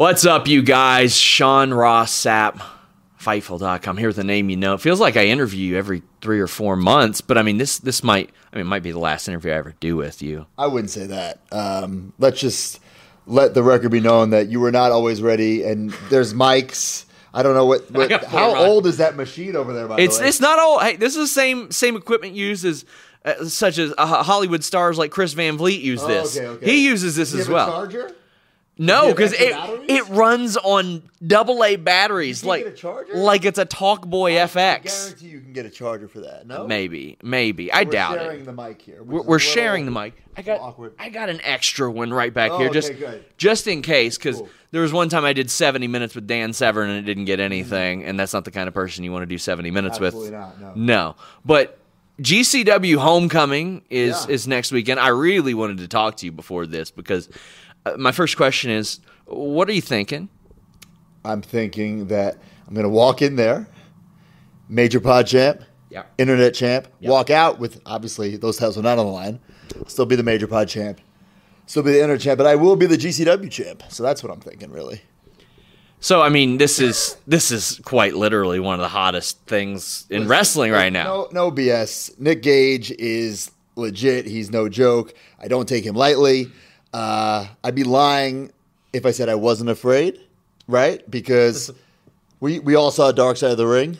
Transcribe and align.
What's 0.00 0.24
up, 0.24 0.48
you 0.48 0.62
guys? 0.62 1.14
Sean 1.14 1.74
Ross 1.74 2.10
Sapp, 2.10 2.62
Fightful.com. 3.20 3.98
Here's 3.98 4.16
the 4.16 4.24
name 4.24 4.48
you 4.48 4.56
know. 4.56 4.72
It 4.72 4.80
feels 4.80 4.98
like 4.98 5.18
I 5.18 5.26
interview 5.26 5.72
you 5.72 5.76
every 5.76 6.00
three 6.22 6.40
or 6.40 6.46
four 6.46 6.74
months, 6.74 7.20
but 7.20 7.36
I 7.36 7.42
mean, 7.42 7.58
this 7.58 7.76
this 7.76 8.02
might 8.02 8.30
I 8.50 8.56
mean, 8.56 8.64
it 8.64 8.68
might 8.70 8.82
be 8.82 8.92
the 8.92 8.98
last 8.98 9.28
interview 9.28 9.52
I 9.52 9.56
ever 9.56 9.74
do 9.78 9.96
with 9.96 10.22
you. 10.22 10.46
I 10.56 10.68
wouldn't 10.68 10.88
say 10.88 11.04
that. 11.08 11.40
Um, 11.52 12.14
let's 12.18 12.40
just 12.40 12.80
let 13.26 13.52
the 13.52 13.62
record 13.62 13.90
be 13.90 14.00
known 14.00 14.30
that 14.30 14.48
you 14.48 14.58
were 14.58 14.72
not 14.72 14.90
always 14.90 15.20
ready, 15.20 15.64
and 15.64 15.90
there's 16.08 16.32
mics. 16.32 17.04
I 17.34 17.42
don't 17.42 17.54
know 17.54 17.66
what. 17.66 17.90
what 17.90 18.24
how 18.24 18.56
old 18.56 18.86
is 18.86 18.96
that 18.96 19.16
machine 19.16 19.54
over 19.54 19.74
there? 19.74 19.86
By 19.86 20.00
it's 20.00 20.16
the 20.16 20.22
way, 20.22 20.28
it's 20.30 20.40
not 20.40 20.58
old. 20.58 20.80
Hey, 20.80 20.96
this 20.96 21.14
is 21.14 21.28
the 21.28 21.40
same 21.40 21.70
same 21.72 21.94
equipment 21.94 22.32
used 22.32 22.64
as 22.64 22.86
uh, 23.26 23.44
such 23.44 23.76
as 23.76 23.92
uh, 23.98 24.22
Hollywood 24.22 24.64
stars 24.64 24.96
like 24.96 25.10
Chris 25.10 25.34
Van 25.34 25.58
Vliet 25.58 25.82
use 25.82 26.02
Oh, 26.02 26.06
this. 26.08 26.38
okay, 26.38 26.46
okay. 26.46 26.64
He 26.64 26.86
uses 26.86 27.16
this 27.16 27.34
as 27.34 27.48
a 27.48 27.52
well. 27.52 27.66
charger? 27.66 28.16
No, 28.82 29.00
Do 29.00 29.02
you 29.02 29.08
have 29.08 29.16
because 29.16 29.32
it 29.34 29.52
batteries? 29.52 29.90
it 29.90 30.08
runs 30.08 30.56
on 30.56 31.02
double 31.26 31.62
A 31.62 31.76
batteries, 31.76 32.42
You 32.42 32.48
like 32.48 32.64
get 32.64 32.72
a 32.72 32.76
charger? 32.76 33.14
like 33.14 33.44
it's 33.44 33.58
a 33.58 33.66
Talkboy 33.66 34.40
I 34.40 34.46
FX. 34.46 34.84
guarantee 35.04 35.26
you 35.28 35.40
can 35.40 35.52
get 35.52 35.66
a 35.66 35.70
charger 35.70 36.08
for 36.08 36.20
that. 36.20 36.46
No, 36.46 36.66
Maybe, 36.66 37.18
maybe. 37.22 37.70
I 37.72 37.84
doubt 37.84 38.16
it. 38.16 38.20
We're 38.20 38.24
sharing 38.30 38.44
the 38.46 38.52
mic 38.54 38.80
here. 38.82 39.02
We're, 39.02 39.22
we're 39.22 39.38
sharing 39.38 39.84
the 39.84 39.90
mic. 39.90 40.14
I 40.36 40.40
got 40.42 40.60
awkward. 40.60 40.94
I 40.98 41.10
got 41.10 41.28
an 41.28 41.40
extra 41.44 41.90
one 41.90 42.10
right 42.12 42.32
back 42.32 42.52
Oh, 42.52 42.58
here, 42.58 42.68
okay, 42.68 42.74
just 42.74 42.98
good. 42.98 43.24
just 43.36 43.66
in 43.66 43.82
case, 43.82 44.16
because 44.16 44.36
Cool. 44.38 44.48
there 44.70 44.80
was 44.80 44.92
one 44.94 45.10
time 45.10 45.24
I 45.26 45.34
did 45.34 45.50
70 45.50 45.86
minutes 45.86 46.14
with 46.14 46.26
Dan 46.26 46.54
Severn 46.54 46.88
and 46.88 46.98
it 46.98 47.02
didn't 47.02 47.26
get 47.26 47.38
anything, 47.38 48.04
and 48.04 48.18
that's 48.18 48.32
not 48.32 48.46
the 48.46 48.50
kind 48.50 48.66
of 48.66 48.72
person 48.72 49.04
you 49.04 49.12
want 49.12 49.22
to 49.22 49.26
do 49.26 49.36
70 49.36 49.70
minutes 49.70 49.96
Mm-hmm. 49.96 50.04
Absolutely 50.06 50.30
with. 50.30 50.40
not, 50.40 50.60
no. 50.60 50.72
no, 50.74 51.16
but. 51.44 51.76
GCW 52.20 52.98
Homecoming 52.98 53.80
is 53.88 54.26
Yeah. 54.28 54.34
is 54.34 54.46
next 54.46 54.72
weekend. 54.72 55.00
I 55.00 55.08
really 55.08 55.54
wanted 55.54 55.78
to 55.78 55.88
talk 55.88 56.16
to 56.18 56.26
you 56.26 56.32
before 56.32 56.66
this 56.66 56.90
because 56.90 57.30
uh, 57.86 57.96
my 57.98 58.12
first 58.12 58.36
question 58.36 58.70
is, 58.70 59.00
what 59.26 59.68
are 59.68 59.72
you 59.72 59.80
thinking? 59.80 60.28
I'm 61.24 61.42
thinking 61.42 62.06
that 62.08 62.36
I'm 62.66 62.74
going 62.74 62.84
to 62.84 62.88
walk 62.90 63.22
in 63.22 63.36
there, 63.36 63.68
major 64.68 65.00
pod 65.00 65.26
champ, 65.26 65.62
Yeah. 65.90 66.04
internet 66.18 66.54
champ, 66.54 66.88
walk 67.02 67.30
out 67.30 67.58
with 67.58 67.80
obviously 67.86 68.36
those 68.36 68.56
titles 68.56 68.78
are 68.78 68.82
not 68.82 68.98
on 68.98 69.06
the 69.06 69.12
line. 69.12 69.40
Still 69.86 70.06
be 70.06 70.16
the 70.16 70.22
major 70.22 70.46
pod 70.46 70.68
champ, 70.68 71.00
still 71.66 71.82
be 71.82 71.92
the 71.92 72.00
internet 72.00 72.20
champ, 72.22 72.38
but 72.38 72.46
I 72.46 72.56
will 72.56 72.76
be 72.76 72.86
the 72.86 72.96
GCW 72.96 73.50
champ. 73.50 73.82
So 73.88 74.02
that's 74.02 74.22
what 74.22 74.32
I'm 74.32 74.40
thinking, 74.40 74.70
really. 74.70 75.02
So 76.02 76.22
I 76.22 76.30
mean, 76.30 76.56
this 76.56 76.80
is 76.80 77.18
this 77.26 77.50
is 77.52 77.78
quite 77.84 78.14
literally 78.14 78.58
one 78.58 78.74
of 78.74 78.80
the 78.80 78.88
hottest 78.88 79.38
things 79.46 80.06
in 80.08 80.26
wrestling 80.26 80.72
right 80.72 80.90
now. 80.92 81.04
No, 81.04 81.28
no 81.32 81.50
BS. 81.52 82.18
Nick 82.18 82.42
Gage 82.42 82.90
is 82.92 83.50
legit. 83.76 84.24
He's 84.26 84.50
no 84.50 84.70
joke. 84.70 85.12
I 85.38 85.46
don't 85.48 85.68
take 85.68 85.84
him 85.84 85.94
lightly. 85.94 86.50
Uh, 86.92 87.46
I'd 87.62 87.74
be 87.74 87.84
lying 87.84 88.52
if 88.92 89.06
I 89.06 89.10
said 89.12 89.28
I 89.28 89.36
wasn't 89.36 89.70
afraid, 89.70 90.20
right? 90.66 91.08
Because 91.10 91.70
we 92.40 92.58
we 92.58 92.74
all 92.74 92.90
saw 92.90 93.12
Dark 93.12 93.36
Side 93.36 93.52
of 93.52 93.56
the 93.58 93.66
Ring. 93.66 93.98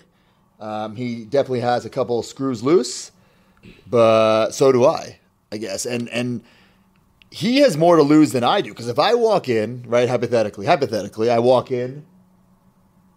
Um, 0.59 0.97
he 0.97 1.25
definitely 1.25 1.61
has 1.61 1.85
a 1.87 1.91
couple 1.91 2.23
screws 2.23 2.63
loose, 2.63 3.13
but 3.87 4.51
so 4.51 4.73
do 4.73 4.85
I, 4.85 5.19
I 5.53 5.57
guess. 5.57 5.87
And 5.87 6.09
and 6.11 6.43
he 7.31 7.59
has 7.61 7.77
more 7.77 7.97
to 7.97 8.03
lose 8.03 8.33
than 8.33 8.43
I 8.45 8.61
do. 8.61 8.71
Because 8.71 8.89
if 8.89 8.99
I 8.99 9.15
walk 9.15 9.49
in, 9.49 9.85
right, 9.87 10.09
hypothetically, 10.09 10.67
hypothetically, 10.67 11.31
I 11.31 11.39
walk 11.39 11.71
in, 11.71 12.05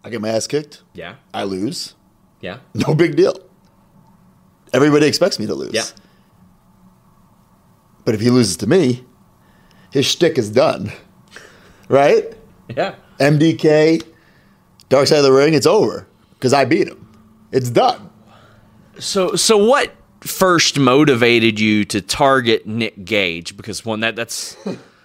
I 0.04 0.10
get 0.12 0.22
my 0.22 0.30
ass 0.30 0.46
kicked, 0.48 0.84
Yeah, 0.94 1.16
I 1.34 1.44
lose. 1.46 1.96
yeah. 2.42 2.60
No 2.76 2.94
big 2.94 3.16
deal. 3.16 3.36
Everybody 4.72 5.08
expects 5.08 5.40
me 5.40 5.48
to 5.48 5.56
lose. 5.56 5.74
Yeah. 5.74 5.84
But 8.06 8.16
if 8.16 8.22
he 8.22 8.30
loses 8.30 8.58
to 8.58 8.68
me, 8.68 9.04
his 9.94 10.08
shtick 10.08 10.40
is 10.40 10.50
done. 10.50 10.92
Right? 11.88 12.34
Yeah. 12.76 12.96
MDK, 13.20 14.04
Dark 14.90 15.06
Side 15.08 15.20
of 15.20 15.24
the 15.24 15.32
Ring, 15.32 15.54
it's 15.54 15.68
over. 15.68 16.08
Because 16.32 16.52
I 16.52 16.66
beat 16.66 16.88
him. 16.88 17.08
It's 17.52 17.70
done. 17.70 18.10
So 18.98 19.36
so 19.36 19.58
what 19.58 19.94
first 20.22 20.80
motivated 20.80 21.60
you 21.60 21.86
to 21.86 22.02
target 22.02 22.66
Nick 22.66 23.06
Gage? 23.06 23.56
Because 23.56 23.86
one 23.86 24.00
that 24.00 24.16
that's 24.16 24.58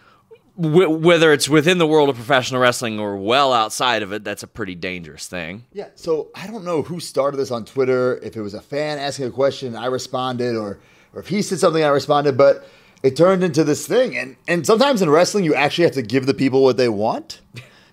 w- 0.61 0.89
whether 0.89 1.35
it's 1.35 1.51
within 1.51 1.77
the 1.77 1.87
world 1.87 2.09
of 2.09 2.17
professional 2.17 2.61
wrestling 2.63 2.99
or 2.99 3.19
well 3.19 3.53
outside 3.53 4.03
of 4.03 4.13
it, 4.13 4.25
that's 4.25 4.43
a 4.43 4.47
pretty 4.47 4.75
dangerous 4.75 5.27
thing. 5.29 5.67
Yeah. 5.75 5.89
So 5.97 6.29
I 6.35 6.47
don't 6.47 6.65
know 6.65 6.81
who 6.81 6.99
started 6.99 7.37
this 7.37 7.51
on 7.51 7.67
Twitter, 7.67 8.19
if 8.23 8.37
it 8.37 8.41
was 8.41 8.55
a 8.55 8.63
fan 8.63 8.99
asking 8.99 9.27
a 9.27 9.31
question, 9.31 9.77
I 9.77 9.87
responded, 9.87 10.57
or 10.57 10.81
or 11.13 11.21
if 11.21 11.29
he 11.29 11.43
said 11.43 11.59
something, 11.59 11.85
I 11.85 11.89
responded, 11.89 12.39
but 12.39 12.67
it 13.03 13.17
turned 13.17 13.45
into 13.45 13.65
this 13.65 13.87
thing. 13.87 14.17
And 14.17 14.37
and 14.47 14.67
sometimes 14.67 15.03
in 15.03 15.11
wrestling, 15.11 15.45
you 15.45 15.55
actually 15.55 15.85
have 15.85 15.95
to 15.95 16.03
give 16.03 16.27
the 16.27 16.35
people 16.35 16.63
what 16.63 16.77
they 16.77 16.89
want. 16.89 17.41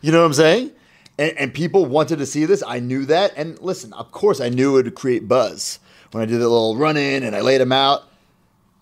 You 0.02 0.12
know 0.12 0.20
what 0.20 0.28
I'm 0.28 0.34
saying? 0.34 0.72
And, 1.18 1.38
and 1.38 1.54
people 1.54 1.86
wanted 1.86 2.20
to 2.20 2.26
see 2.26 2.46
this. 2.46 2.64
I 2.66 2.80
knew 2.80 3.06
that. 3.06 3.34
And 3.36 3.60
listen, 3.60 3.94
of 3.94 4.12
course, 4.12 4.42
I 4.42 4.50
knew 4.50 4.78
it 4.78 4.84
would 4.84 4.96
create 4.96 5.28
buzz 5.28 5.80
when 6.12 6.22
I 6.22 6.26
did 6.26 6.40
the 6.40 6.50
little 6.50 6.76
run 6.76 6.98
in 6.98 7.24
and 7.24 7.36
I 7.36 7.42
laid 7.42 7.62
him 7.62 7.72
out. 7.72 8.04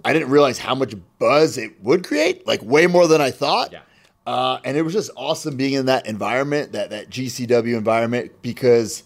I 0.06 0.12
didn't 0.12 0.30
realize 0.30 0.57
how 0.57 0.75
much 0.75 0.95
buzz 1.19 1.57
it 1.57 1.81
would 1.81 2.06
create, 2.06 2.45
like 2.45 2.62
way 2.62 2.88
more 2.88 3.07
than 3.07 3.21
I 3.21 3.31
thought. 3.31 3.71
Yeah. 3.71 3.81
Uh, 4.25 4.59
and 4.63 4.77
it 4.77 4.81
was 4.81 4.94
just 4.94 5.12
awesome 5.15 5.56
being 5.57 5.74
in 5.74 5.86
that 5.86 6.07
environment, 6.07 6.74
that 6.74 6.89
that 6.89 7.09
GCW 7.09 7.77
environment, 7.77 8.31
because 8.42 9.03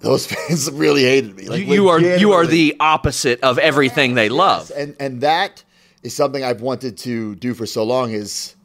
those 0.00 0.26
fans 0.32 0.70
really 0.70 1.02
hated 1.02 1.34
me. 1.36 1.48
Like 1.48 1.60
you, 1.60 1.74
you 1.74 1.88
are 1.88 2.00
you 2.00 2.32
are 2.32 2.46
the 2.46 2.76
opposite 2.80 3.40
of 3.42 3.58
everything 3.58 4.14
they 4.14 4.28
love. 4.28 4.70
and 4.74 4.96
and 4.98 5.20
that 5.22 5.64
is 6.02 6.14
something 6.14 6.42
I've 6.44 6.60
wanted 6.60 6.96
to 6.98 7.34
do 7.36 7.54
for 7.54 7.66
so 7.66 7.84
long 7.84 8.10
is 8.10 8.56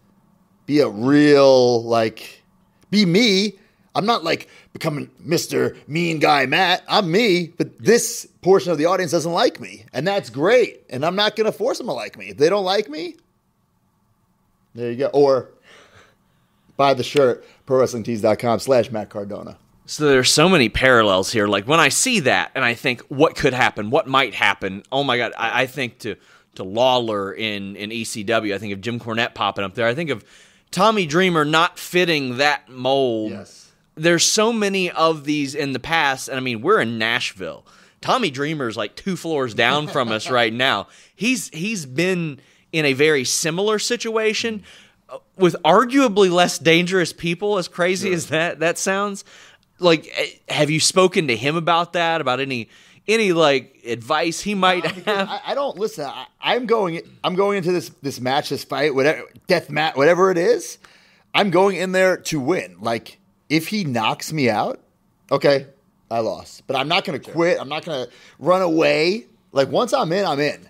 be 0.66 0.80
a 0.80 0.88
real 0.88 1.84
like 1.84 2.44
be 2.90 3.06
me. 3.06 3.54
I'm 3.94 4.06
not 4.06 4.24
like 4.24 4.50
becoming 4.74 5.10
Mr. 5.26 5.78
Mean 5.88 6.20
Guy 6.20 6.46
Matt. 6.46 6.84
I'm 6.88 7.10
me, 7.10 7.54
but 7.58 7.80
this 7.80 8.28
portion 8.42 8.72
of 8.72 8.78
the 8.78 8.86
audience 8.86 9.12
doesn't 9.12 9.32
like 9.32 9.60
me, 9.60 9.86
and 9.94 10.06
that's 10.06 10.30
great. 10.30 10.84
And 10.90 11.06
I'm 11.06 11.16
not 11.16 11.36
going 11.36 11.46
to 11.46 11.58
force 11.58 11.78
them 11.78 11.88
to 11.88 11.94
like 11.94 12.18
me. 12.18 12.30
If 12.30 12.38
they 12.38 12.50
don't 12.50 12.66
like 12.66 12.90
me, 12.90 13.16
there 14.74 14.92
you 14.92 14.98
go. 14.98 15.08
Or 15.08 15.52
buy 16.76 16.94
the 16.94 17.04
shirt, 17.04 17.46
prowrestlingtees.com 17.66 18.60
slash 18.60 18.92
Matt 18.92 19.10
Cardona. 19.10 19.58
So 19.86 20.10
there's 20.10 20.32
so 20.32 20.50
many 20.50 20.68
parallels 20.68 21.32
here. 21.32 21.48
Like 21.48 21.68
when 21.68 21.80
I 21.80 21.90
see 21.90 22.20
that 22.22 22.52
and 22.56 22.66
I 22.66 22.74
think 22.74 23.02
what 23.04 23.36
could 23.36 23.54
happen, 23.54 23.92
what 23.92 24.08
might 24.08 24.34
happen. 24.34 24.84
Oh 24.92 25.04
my 25.04 25.18
god, 25.18 25.32
I, 25.38 25.62
I 25.62 25.66
think 25.68 26.00
to 26.00 26.16
to 26.56 26.64
Lawler 26.64 27.34
in 27.34 27.76
in 27.76 27.90
ECW. 27.90 28.54
I 28.54 28.58
think 28.58 28.74
of 28.74 28.82
Jim 28.82 29.00
Cornette 29.00 29.34
popping 29.34 29.64
up 29.66 29.76
there. 29.76 29.88
I 29.88 29.96
think 29.96 30.10
of 30.10 30.24
Tommy 30.72 31.06
Dreamer 31.06 31.46
not 31.46 31.80
fitting 31.80 32.38
that 32.38 32.70
mold. 32.70 33.32
Yes. 33.32 33.72
There's 33.96 34.26
so 34.26 34.52
many 34.52 34.92
of 34.92 35.24
these 35.24 35.56
in 35.56 35.72
the 35.72 35.80
past, 35.80 36.28
and 36.28 36.38
I 36.38 36.42
mean 36.42 36.62
we're 36.62 36.82
in 36.82 36.98
Nashville. 36.98 37.66
Tommy 38.02 38.30
Dreamer's 38.30 38.78
like 38.78 38.96
two 38.96 39.16
floors 39.16 39.54
down 39.54 39.88
from 39.88 40.12
us 40.12 40.30
right 40.30 40.54
now. 40.68 40.88
He's 41.16 41.50
he's 41.50 41.86
been 41.86 42.40
in 42.72 42.86
a 42.86 42.94
very 42.94 43.24
similar 43.24 43.80
situation 43.80 44.64
uh, 45.08 45.20
with 45.38 45.56
arguably 45.64 46.30
less 46.30 46.60
dangerous 46.60 47.14
people. 47.14 47.58
As 47.58 47.68
crazy 47.68 48.12
as 48.12 48.28
that 48.28 48.60
that 48.60 48.78
sounds, 48.78 49.24
like 49.80 50.12
eh, 50.16 50.28
have 50.50 50.70
you 50.70 50.80
spoken 50.80 51.28
to 51.30 51.36
him 51.36 51.56
about 51.56 51.94
that? 51.94 52.22
About 52.22 52.40
any 52.40 52.70
any 53.08 53.34
like 53.34 53.82
advice 53.86 54.42
he 54.42 54.56
might 54.56 54.84
Because 54.84 55.04
have? 55.04 55.30
I, 55.30 55.42
I 55.48 55.56
don't 55.56 55.78
listen. 55.78 56.06
I, 56.06 56.26
I'm 56.42 56.66
going. 56.66 57.02
I'm 57.24 57.36
going 57.36 57.58
into 57.58 57.72
this 57.72 57.90
this 58.02 58.20
match, 58.20 58.50
this 58.50 58.64
fight, 58.64 58.96
whatever 58.96 59.24
death 59.48 59.70
mat, 59.70 59.98
whatever 59.98 60.32
it 60.32 60.38
is. 60.38 60.78
I'm 61.34 61.50
going 61.50 61.76
in 61.78 61.92
there 61.92 62.18
to 62.18 62.40
win. 62.40 62.78
Like 62.80 63.20
if 63.50 63.68
he 63.68 63.84
knocks 63.84 64.32
me 64.32 64.50
out, 64.50 64.82
okay, 65.32 65.68
I 66.10 66.20
lost. 66.20 66.66
But 66.68 66.78
I'm 66.78 66.88
not 66.88 67.04
going 67.04 67.20
to 67.20 67.32
quit. 67.32 67.60
I'm 67.60 67.70
not 67.70 67.86
going 67.86 68.06
to 68.06 68.12
run 68.40 68.62
away. 68.62 69.28
Like 69.52 69.70
once 69.70 69.94
I'm 69.94 70.12
in, 70.12 70.26
I'm 70.26 70.40
in. 70.40 70.68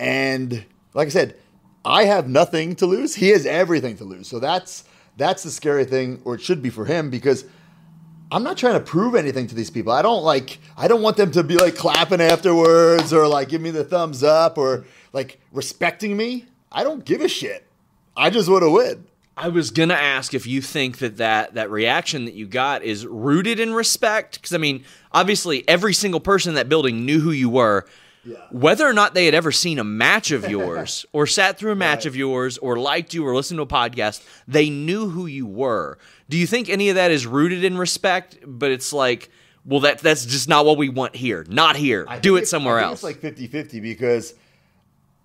And 0.00 0.64
like 0.94 1.06
I 1.06 1.10
said, 1.10 1.36
I 1.84 2.04
have 2.04 2.28
nothing 2.28 2.76
to 2.76 2.86
lose. 2.86 3.14
He 3.14 3.28
has 3.28 3.46
everything 3.46 3.96
to 3.98 4.04
lose. 4.04 4.28
So 4.28 4.38
that's 4.38 4.84
that's 5.16 5.42
the 5.42 5.50
scary 5.50 5.84
thing, 5.84 6.20
or 6.24 6.34
it 6.34 6.40
should 6.40 6.62
be 6.62 6.70
for 6.70 6.84
him, 6.84 7.10
because 7.10 7.44
I'm 8.30 8.42
not 8.42 8.58
trying 8.58 8.74
to 8.74 8.80
prove 8.80 9.14
anything 9.14 9.46
to 9.46 9.54
these 9.54 9.70
people. 9.70 9.92
I 9.92 10.02
don't 10.02 10.22
like 10.22 10.58
I 10.76 10.88
don't 10.88 11.02
want 11.02 11.16
them 11.16 11.30
to 11.32 11.42
be 11.42 11.56
like 11.56 11.76
clapping 11.76 12.20
afterwards 12.20 13.12
or 13.12 13.26
like 13.26 13.48
give 13.48 13.60
me 13.60 13.70
the 13.70 13.84
thumbs 13.84 14.22
up 14.22 14.58
or 14.58 14.84
like 15.12 15.40
respecting 15.52 16.16
me. 16.16 16.46
I 16.70 16.84
don't 16.84 17.04
give 17.04 17.20
a 17.20 17.28
shit. 17.28 17.66
I 18.16 18.30
just 18.30 18.50
want 18.50 18.62
to 18.62 18.70
win. 18.70 19.04
I 19.38 19.48
was 19.48 19.70
gonna 19.70 19.94
ask 19.94 20.34
if 20.34 20.48
you 20.48 20.60
think 20.60 20.98
that 20.98 21.18
that, 21.18 21.54
that 21.54 21.70
reaction 21.70 22.24
that 22.24 22.34
you 22.34 22.44
got 22.44 22.82
is 22.82 23.06
rooted 23.06 23.60
in 23.60 23.72
respect, 23.72 24.34
because 24.34 24.52
I 24.52 24.58
mean, 24.58 24.84
obviously, 25.12 25.66
every 25.68 25.94
single 25.94 26.18
person 26.18 26.50
in 26.50 26.54
that 26.56 26.68
building 26.68 27.06
knew 27.06 27.20
who 27.20 27.30
you 27.30 27.48
were. 27.48 27.86
Yeah. 28.24 28.36
Whether 28.50 28.84
or 28.84 28.92
not 28.92 29.14
they 29.14 29.26
had 29.26 29.34
ever 29.34 29.52
seen 29.52 29.78
a 29.78 29.84
match 29.84 30.32
of 30.32 30.50
yours, 30.50 31.06
or 31.12 31.24
sat 31.28 31.56
through 31.56 31.70
a 31.70 31.76
match 31.76 32.04
of 32.04 32.16
yours, 32.16 32.58
or 32.58 32.76
liked 32.80 33.14
you, 33.14 33.24
or 33.24 33.34
listened 33.34 33.58
to 33.58 33.62
a 33.62 33.66
podcast, 33.66 34.26
they 34.48 34.68
knew 34.70 35.08
who 35.08 35.26
you 35.26 35.46
were. 35.46 35.98
Do 36.28 36.36
you 36.36 36.46
think 36.46 36.68
any 36.68 36.88
of 36.90 36.96
that 36.96 37.10
is 37.10 37.26
rooted 37.26 37.64
in 37.64 37.78
respect? 37.78 38.38
But 38.46 38.70
it's 38.70 38.92
like, 38.92 39.30
well, 39.64 39.80
that 39.80 39.98
that's 39.98 40.24
just 40.24 40.48
not 40.48 40.64
what 40.64 40.76
we 40.76 40.88
want 40.88 41.16
here. 41.16 41.44
Not 41.48 41.76
here. 41.76 42.04
I 42.08 42.18
Do 42.18 42.36
it 42.36 42.48
somewhere 42.48 42.78
I 42.78 42.84
else. 42.84 43.02
It's 43.04 43.22
like 43.22 43.36
50-50 43.36 43.82
because 43.82 44.34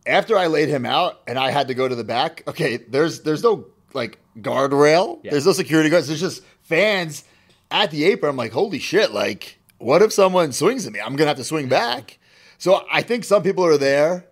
after 0.05 0.37
I 0.37 0.47
laid 0.47 0.69
him 0.69 0.85
out 0.85 1.21
and 1.27 1.37
I 1.37 1.51
had 1.51 1.67
to 1.69 1.73
go 1.73 1.87
to 1.87 1.95
the 1.95 2.03
back, 2.03 2.43
okay, 2.47 2.77
there's 2.77 3.21
there's 3.21 3.43
no 3.43 3.65
like 3.93 4.19
guardrail. 4.39 5.19
Yeah. 5.23 5.31
There's 5.31 5.45
no 5.45 5.53
security 5.53 5.89
guards. 5.89 6.07
There's 6.07 6.19
just 6.19 6.43
fans 6.63 7.23
at 7.71 7.91
the 7.91 8.05
apron. 8.05 8.31
I'm 8.31 8.37
like, 8.37 8.51
holy 8.51 8.79
shit, 8.79 9.11
like 9.11 9.59
what 9.77 10.01
if 10.01 10.13
someone 10.13 10.51
swings 10.51 10.87
at 10.87 10.93
me? 10.93 10.99
I'm 10.99 11.15
gonna 11.15 11.27
have 11.27 11.37
to 11.37 11.43
swing 11.43 11.67
back. 11.67 12.17
So 12.57 12.85
I 12.91 13.01
think 13.01 13.25
some 13.25 13.43
people 13.43 13.65
are 13.65 13.77
there 13.77 14.25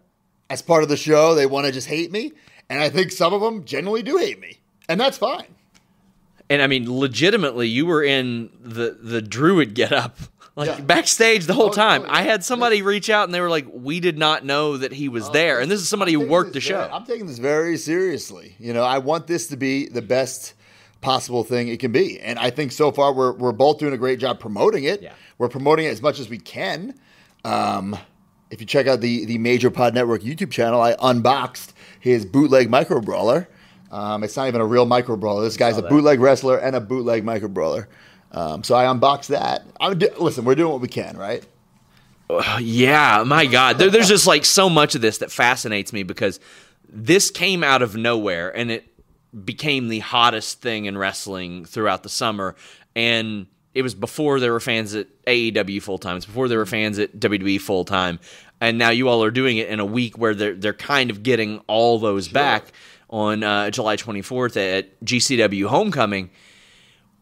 as 0.49 0.61
part 0.61 0.83
of 0.83 0.89
the 0.89 0.97
show. 0.97 1.35
They 1.35 1.45
want 1.45 1.65
to 1.65 1.71
just 1.71 1.87
hate 1.87 2.11
me. 2.11 2.31
And 2.69 2.79
I 2.79 2.89
think 2.89 3.11
some 3.11 3.33
of 3.33 3.41
them 3.41 3.65
genuinely 3.65 4.03
do 4.03 4.17
hate 4.17 4.39
me. 4.39 4.59
And 4.87 4.99
that's 4.99 5.17
fine. 5.17 5.55
And 6.51 6.61
I 6.61 6.67
mean, 6.67 6.91
legitimately, 6.99 7.67
you 7.67 7.85
were 7.85 8.03
in 8.03 8.49
the 8.61 8.97
the 9.01 9.21
druid 9.21 9.73
getup, 9.73 10.17
like 10.55 10.67
Yeah. 10.67 10.81
backstage 10.81 11.45
the 11.45 11.53
whole 11.53 11.69
Oh, 11.69 11.73
time. 11.73 12.03
oh, 12.05 12.09
I 12.09 12.23
had 12.23 12.43
somebody 12.43 12.81
reach 12.81 13.09
out 13.09 13.25
and 13.25 13.33
they 13.33 13.39
were 13.41 13.49
like, 13.49 13.65
"We 13.71 13.99
did 13.99 14.17
not 14.17 14.43
know 14.45 14.77
that 14.77 14.91
he 14.93 15.07
was 15.09 15.29
there." 15.31 15.59
And 15.61 15.71
this 15.71 15.79
is 15.81 15.87
somebody 15.89 16.13
who 16.13 16.19
worked 16.27 16.53
the 16.53 16.59
show. 16.59 16.77
very- 16.79 16.91
I'm 16.91 17.05
taking 17.05 17.25
this 17.27 17.39
very 17.39 17.77
seriously. 17.77 18.55
You 18.59 18.73
know, 18.73 18.83
I 18.83 18.97
want 18.97 19.27
this 19.27 19.47
to 19.47 19.57
be 19.57 19.87
the 19.87 20.01
best 20.01 20.53
possible 20.99 21.43
thing 21.43 21.67
it 21.69 21.79
can 21.79 21.91
be. 21.91 22.19
And 22.19 22.37
I 22.37 22.49
think 22.51 22.71
so 22.71 22.91
far 22.91 23.11
we're, 23.13 23.31
we're 23.31 23.51
both 23.53 23.79
doing 23.79 23.93
a 23.93 23.97
great 23.97 24.19
job 24.19 24.39
promoting 24.39 24.83
it. 24.83 25.01
Yeah. 25.01 25.13
We're 25.39 25.49
promoting 25.49 25.85
it 25.85 25.89
as 25.89 26.01
much 26.01 26.19
as 26.19 26.29
we 26.29 26.37
can. 26.37 26.93
Um, 27.43 27.97
if 28.51 28.59
you 28.61 28.67
check 28.67 28.85
out 28.85 28.99
the, 29.01 29.25
the 29.25 29.37
Major 29.39 29.71
Pod 29.71 29.95
Network 29.95 30.21
YouTube 30.21 30.51
channel, 30.51 30.79
I 30.81 30.95
unboxed 31.01 31.73
his 31.99 32.25
bootleg 32.25 32.69
micro 32.69 32.99
brawler. 33.01 33.47
Um, 33.91 34.23
it's 34.23 34.37
not 34.37 34.47
even 34.47 34.61
a 34.61 34.65
real 34.65 34.85
micro 34.85 35.17
brawler. 35.17 35.43
This 35.43 35.57
guy's 35.57 35.77
a 35.77 35.81
bootleg 35.81 36.19
wrestler 36.21 36.57
and 36.57 36.75
a 36.75 36.79
bootleg 36.79 37.25
micro 37.25 37.49
brawler. 37.49 37.89
Um, 38.31 38.63
so 38.63 38.73
I 38.73 38.89
unboxed 38.89 39.29
that. 39.29 39.63
I'm 39.79 39.99
do- 39.99 40.09
listen, 40.17 40.45
we're 40.45 40.55
doing 40.55 40.71
what 40.71 40.81
we 40.81 40.87
can, 40.87 41.17
right? 41.17 41.45
Yeah, 42.61 43.23
my 43.25 43.45
God. 43.45 43.77
There, 43.77 43.89
there's 43.89 44.07
just 44.07 44.25
like 44.25 44.45
so 44.45 44.69
much 44.69 44.95
of 44.95 45.01
this 45.01 45.17
that 45.17 45.31
fascinates 45.31 45.91
me 45.91 46.03
because 46.03 46.39
this 46.87 47.29
came 47.29 47.61
out 47.63 47.81
of 47.81 47.97
nowhere 47.97 48.55
and 48.55 48.71
it 48.71 48.87
became 49.43 49.89
the 49.89 49.99
hottest 49.99 50.61
thing 50.61 50.85
in 50.85 50.97
wrestling 50.97 51.65
throughout 51.65 52.03
the 52.03 52.09
summer. 52.09 52.55
And 52.95 53.47
it 53.73 53.81
was 53.81 53.95
before 53.95 54.39
there 54.39 54.53
were 54.53 54.61
fans 54.61 54.95
at 54.95 55.07
AEW 55.25 55.81
full 55.81 55.97
time. 55.97 56.17
It's 56.17 56.25
before 56.25 56.47
there 56.47 56.57
were 56.57 56.65
fans 56.65 56.99
at 56.99 57.19
WWE 57.19 57.59
full 57.59 57.83
time. 57.83 58.19
And 58.61 58.77
now 58.77 58.89
you 58.89 59.09
all 59.09 59.23
are 59.23 59.31
doing 59.31 59.57
it 59.57 59.69
in 59.69 59.79
a 59.79 59.85
week 59.85 60.17
where 60.17 60.35
they're 60.35 60.53
they're 60.53 60.73
kind 60.73 61.09
of 61.09 61.23
getting 61.23 61.59
all 61.67 61.97
those 61.99 62.27
back 62.27 62.71
on 63.11 63.43
uh, 63.43 63.69
July 63.69 63.97
24th 63.97 64.57
at 64.57 64.99
GCW 65.03 65.65
Homecoming 65.67 66.29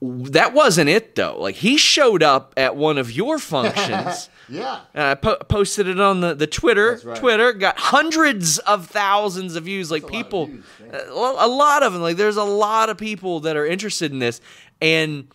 that 0.02 0.54
wasn't 0.54 0.90
it 0.90 1.16
though. 1.16 1.38
Like 1.40 1.56
he 1.56 1.78
showed 1.78 2.24
up 2.24 2.54
at 2.58 2.76
one 2.76 2.98
of 2.98 3.12
your 3.12 3.38
functions. 3.40 4.30
Yeah. 4.48 4.82
And 4.94 5.04
I 5.04 5.16
po- 5.16 5.38
posted 5.38 5.88
it 5.88 6.00
on 6.00 6.22
the, 6.22 6.34
the 6.34 6.48
Twitter. 6.48 6.92
That's 6.92 7.06
right. 7.06 7.18
Twitter 7.18 7.54
got 7.54 7.78
hundreds 7.78 8.60
of 8.60 8.88
thousands 8.88 9.56
of 9.56 9.66
views. 9.66 9.92
Like 9.92 10.04
a 10.04 10.06
lot 10.06 10.12
people, 10.12 10.46
views, 10.48 10.66
a 10.94 11.12
a 11.12 11.48
lot 11.48 11.84
of 11.84 11.94
them. 11.94 12.02
Like 12.02 12.18
there's 12.18 12.38
a 12.38 12.44
lot 12.44 12.90
of 12.90 12.98
people 12.98 13.42
that 13.42 13.58
are 13.58 13.66
interested 13.66 14.12
in 14.12 14.20
this. 14.20 14.40
And 14.82 15.28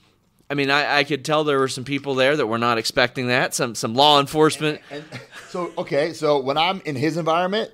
I 0.49 0.55
mean, 0.55 0.71
I, 0.71 0.99
I 0.99 1.05
could 1.05 1.25
tell 1.25 1.45
there 1.45 1.59
were 1.59 1.69
some 1.69 1.85
people 1.85 2.15
there 2.15 2.37
that 2.37 2.47
were 2.47 2.59
not 2.59 2.79
expecting 2.79 3.29
that. 3.29 3.55
Some 3.55 3.75
some 3.75 3.95
law 3.95 4.19
enforcement. 4.19 4.81
And 4.91 5.05
so 5.51 5.73
okay, 5.77 6.15
so 6.15 6.41
when 6.41 6.57
I'm 6.57 6.81
in 6.87 6.97
his 6.97 7.19
environment, 7.19 7.71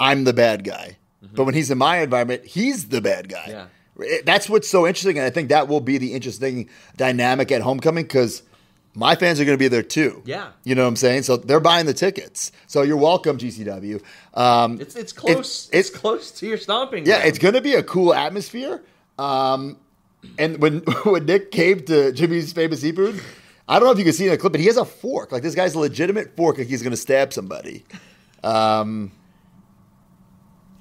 I'm 0.00 0.24
the 0.24 0.32
bad 0.32 0.64
guy. 0.64 0.96
But 1.32 1.44
when 1.44 1.54
he's 1.54 1.70
in 1.70 1.78
my 1.78 1.98
environment, 1.98 2.44
he's 2.44 2.88
the 2.88 3.00
bad 3.00 3.28
guy. 3.28 3.46
Yeah. 3.48 3.66
It- 3.98 4.26
That's 4.26 4.48
what's 4.48 4.68
so 4.68 4.86
interesting, 4.86 5.18
and 5.18 5.26
I 5.26 5.30
think 5.30 5.48
that 5.50 5.68
will 5.68 5.80
be 5.80 5.98
the 5.98 6.12
interesting 6.14 6.68
dynamic 6.96 7.52
at 7.52 7.62
homecoming 7.62 8.04
because 8.04 8.42
my 8.96 9.14
fans 9.16 9.40
are 9.40 9.44
going 9.44 9.56
to 9.58 9.62
be 9.62 9.68
there 9.68 9.82
too. 9.82 10.22
Yeah. 10.24 10.48
you 10.64 10.74
know 10.74 10.82
what 10.82 10.88
I'm 10.88 10.96
saying. 10.96 11.22
So 11.22 11.36
they're 11.36 11.60
buying 11.60 11.86
the 11.86 11.94
tickets. 11.94 12.52
So 12.66 12.82
you're 12.82 12.96
welcome, 12.96 13.38
GCW. 13.38 14.00
Um, 14.34 14.80
It's 14.80 14.94
it's 14.96 15.12
close- 15.12 15.68
it's 15.72 15.90
close 15.90 16.30
to 16.32 16.46
your 16.46 16.58
stomping. 16.58 17.04
yeah, 17.06 17.18
it's 17.24 17.38
going 17.38 17.54
to 17.54 17.60
be 17.60 17.74
a 17.74 17.82
cool 17.82 18.12
atmosphere. 18.14 18.82
Um, 19.18 19.78
and 20.38 20.58
when 20.60 20.78
when 21.04 21.26
Nick 21.26 21.50
came 21.50 21.80
to 21.86 22.12
Jimmy's 22.12 22.52
famous 22.52 22.80
seafood, 22.80 23.20
I 23.68 23.78
don't 23.78 23.86
know 23.86 23.92
if 23.92 23.98
you 23.98 24.04
can 24.04 24.12
see 24.12 24.24
in 24.26 24.30
the 24.30 24.38
clip, 24.38 24.52
but 24.52 24.60
he 24.60 24.66
has 24.66 24.76
a 24.76 24.84
fork. 24.84 25.32
Like 25.32 25.42
this 25.42 25.54
guy's 25.54 25.74
a 25.74 25.78
legitimate 25.78 26.36
fork, 26.36 26.58
like 26.58 26.66
he's 26.66 26.82
going 26.82 26.90
to 26.92 26.96
stab 26.96 27.32
somebody. 27.32 27.84
Um, 28.42 29.12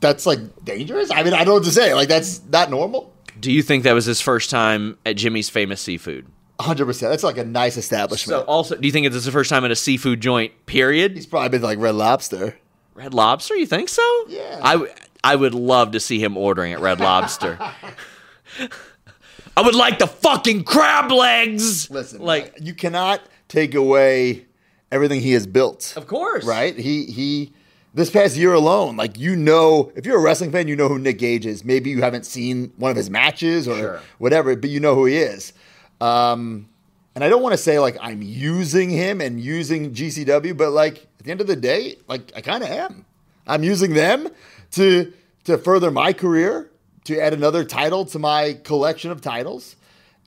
that's 0.03 0.25
like 0.25 0.39
dangerous. 0.63 1.09
I 1.09 1.23
mean, 1.23 1.33
I 1.33 1.37
don't 1.39 1.47
know 1.47 1.53
what 1.55 1.63
to 1.63 1.71
say. 1.71 1.93
Like 1.95 2.09
that's 2.09 2.43
not 2.45 2.69
normal. 2.69 3.11
Do 3.39 3.51
you 3.51 3.63
think 3.63 3.83
that 3.83 3.93
was 3.93 4.05
his 4.05 4.21
first 4.21 4.49
time 4.49 4.97
at 5.05 5.15
Jimmy's 5.15 5.49
Famous 5.49 5.81
Seafood? 5.81 6.27
Hundred 6.59 6.85
percent. 6.85 7.11
That's 7.11 7.23
like 7.23 7.37
a 7.37 7.45
nice 7.45 7.77
establishment. 7.77 8.41
So 8.41 8.45
also, 8.45 8.75
do 8.75 8.85
you 8.87 8.91
think 8.91 9.07
it's 9.07 9.15
his 9.15 9.27
first 9.29 9.49
time 9.49 9.65
at 9.65 9.71
a 9.71 9.75
seafood 9.75 10.21
joint? 10.21 10.51
Period. 10.67 11.15
He's 11.15 11.25
probably 11.25 11.49
been 11.49 11.61
to, 11.61 11.67
like 11.67 11.79
Red 11.79 11.95
Lobster. 11.95 12.57
Red 12.93 13.13
Lobster? 13.13 13.55
You 13.55 13.65
think 13.65 13.89
so? 13.89 14.03
Yeah. 14.27 14.59
I, 14.61 14.87
I 15.23 15.35
would 15.35 15.55
love 15.55 15.91
to 15.91 15.99
see 15.99 16.19
him 16.23 16.37
ordering 16.37 16.73
at 16.73 16.79
Red 16.79 16.99
Lobster. 16.99 17.57
I 19.57 19.61
would 19.61 19.75
like 19.75 19.99
the 19.99 20.07
fucking 20.07 20.63
crab 20.63 21.11
legs. 21.11 21.89
Listen, 21.89 22.21
like, 22.21 22.55
you 22.61 22.73
cannot 22.73 23.21
take 23.47 23.73
away 23.75 24.45
everything 24.91 25.21
he 25.21 25.31
has 25.33 25.47
built. 25.47 25.93
of 25.97 26.07
course, 26.07 26.45
right? 26.45 26.77
He 26.77 27.05
he. 27.05 27.53
This 27.95 28.09
past 28.09 28.35
year 28.35 28.53
alone, 28.53 28.97
like 28.97 29.19
you 29.19 29.35
know, 29.35 29.91
if 29.95 30.05
you're 30.05 30.17
a 30.17 30.21
wrestling 30.21 30.51
fan, 30.51 30.67
you 30.67 30.75
know 30.75 30.87
who 30.87 30.97
Nick 30.97 31.19
Gage 31.19 31.45
is. 31.45 31.63
Maybe 31.63 31.91
you 31.91 32.01
haven't 32.01 32.25
seen 32.25 32.73
one 32.77 32.89
of 32.89 32.97
his 32.97 33.09
matches 33.11 33.67
or 33.67 33.77
Sure. 33.77 33.99
whatever, 34.17 34.55
but 34.55 34.71
you 34.71 34.79
know 34.79 34.95
who 34.95 35.05
he 35.05 35.17
is. 35.17 35.53
Um, 36.01 36.67
and 37.13 37.23
I 37.23 37.29
don't 37.29 37.43
want 37.43 37.53
to 37.53 37.57
say 37.57 37.77
like 37.77 37.95
I'm 38.01 38.23
using 38.23 38.89
him 38.89 39.21
and 39.21 39.39
using 39.39 39.93
GCW, 39.93 40.57
but 40.57 40.71
like 40.71 41.05
at 41.19 41.25
the 41.25 41.31
end 41.31 41.41
of 41.41 41.45
the 41.47 41.55
day, 41.55 41.97
like 42.07 42.31
I 42.35 42.41
kind 42.41 42.63
of 42.63 42.69
am. 42.69 43.05
I'm 43.45 43.63
using 43.63 43.93
them 43.93 44.27
to 44.71 45.13
to 45.43 45.57
further 45.59 45.91
my 45.91 46.13
career, 46.13 46.71
to 47.03 47.19
add 47.21 47.33
another 47.33 47.63
title 47.63 48.05
to 48.05 48.17
my 48.17 48.53
collection 48.63 49.11
of 49.11 49.21
titles, 49.21 49.75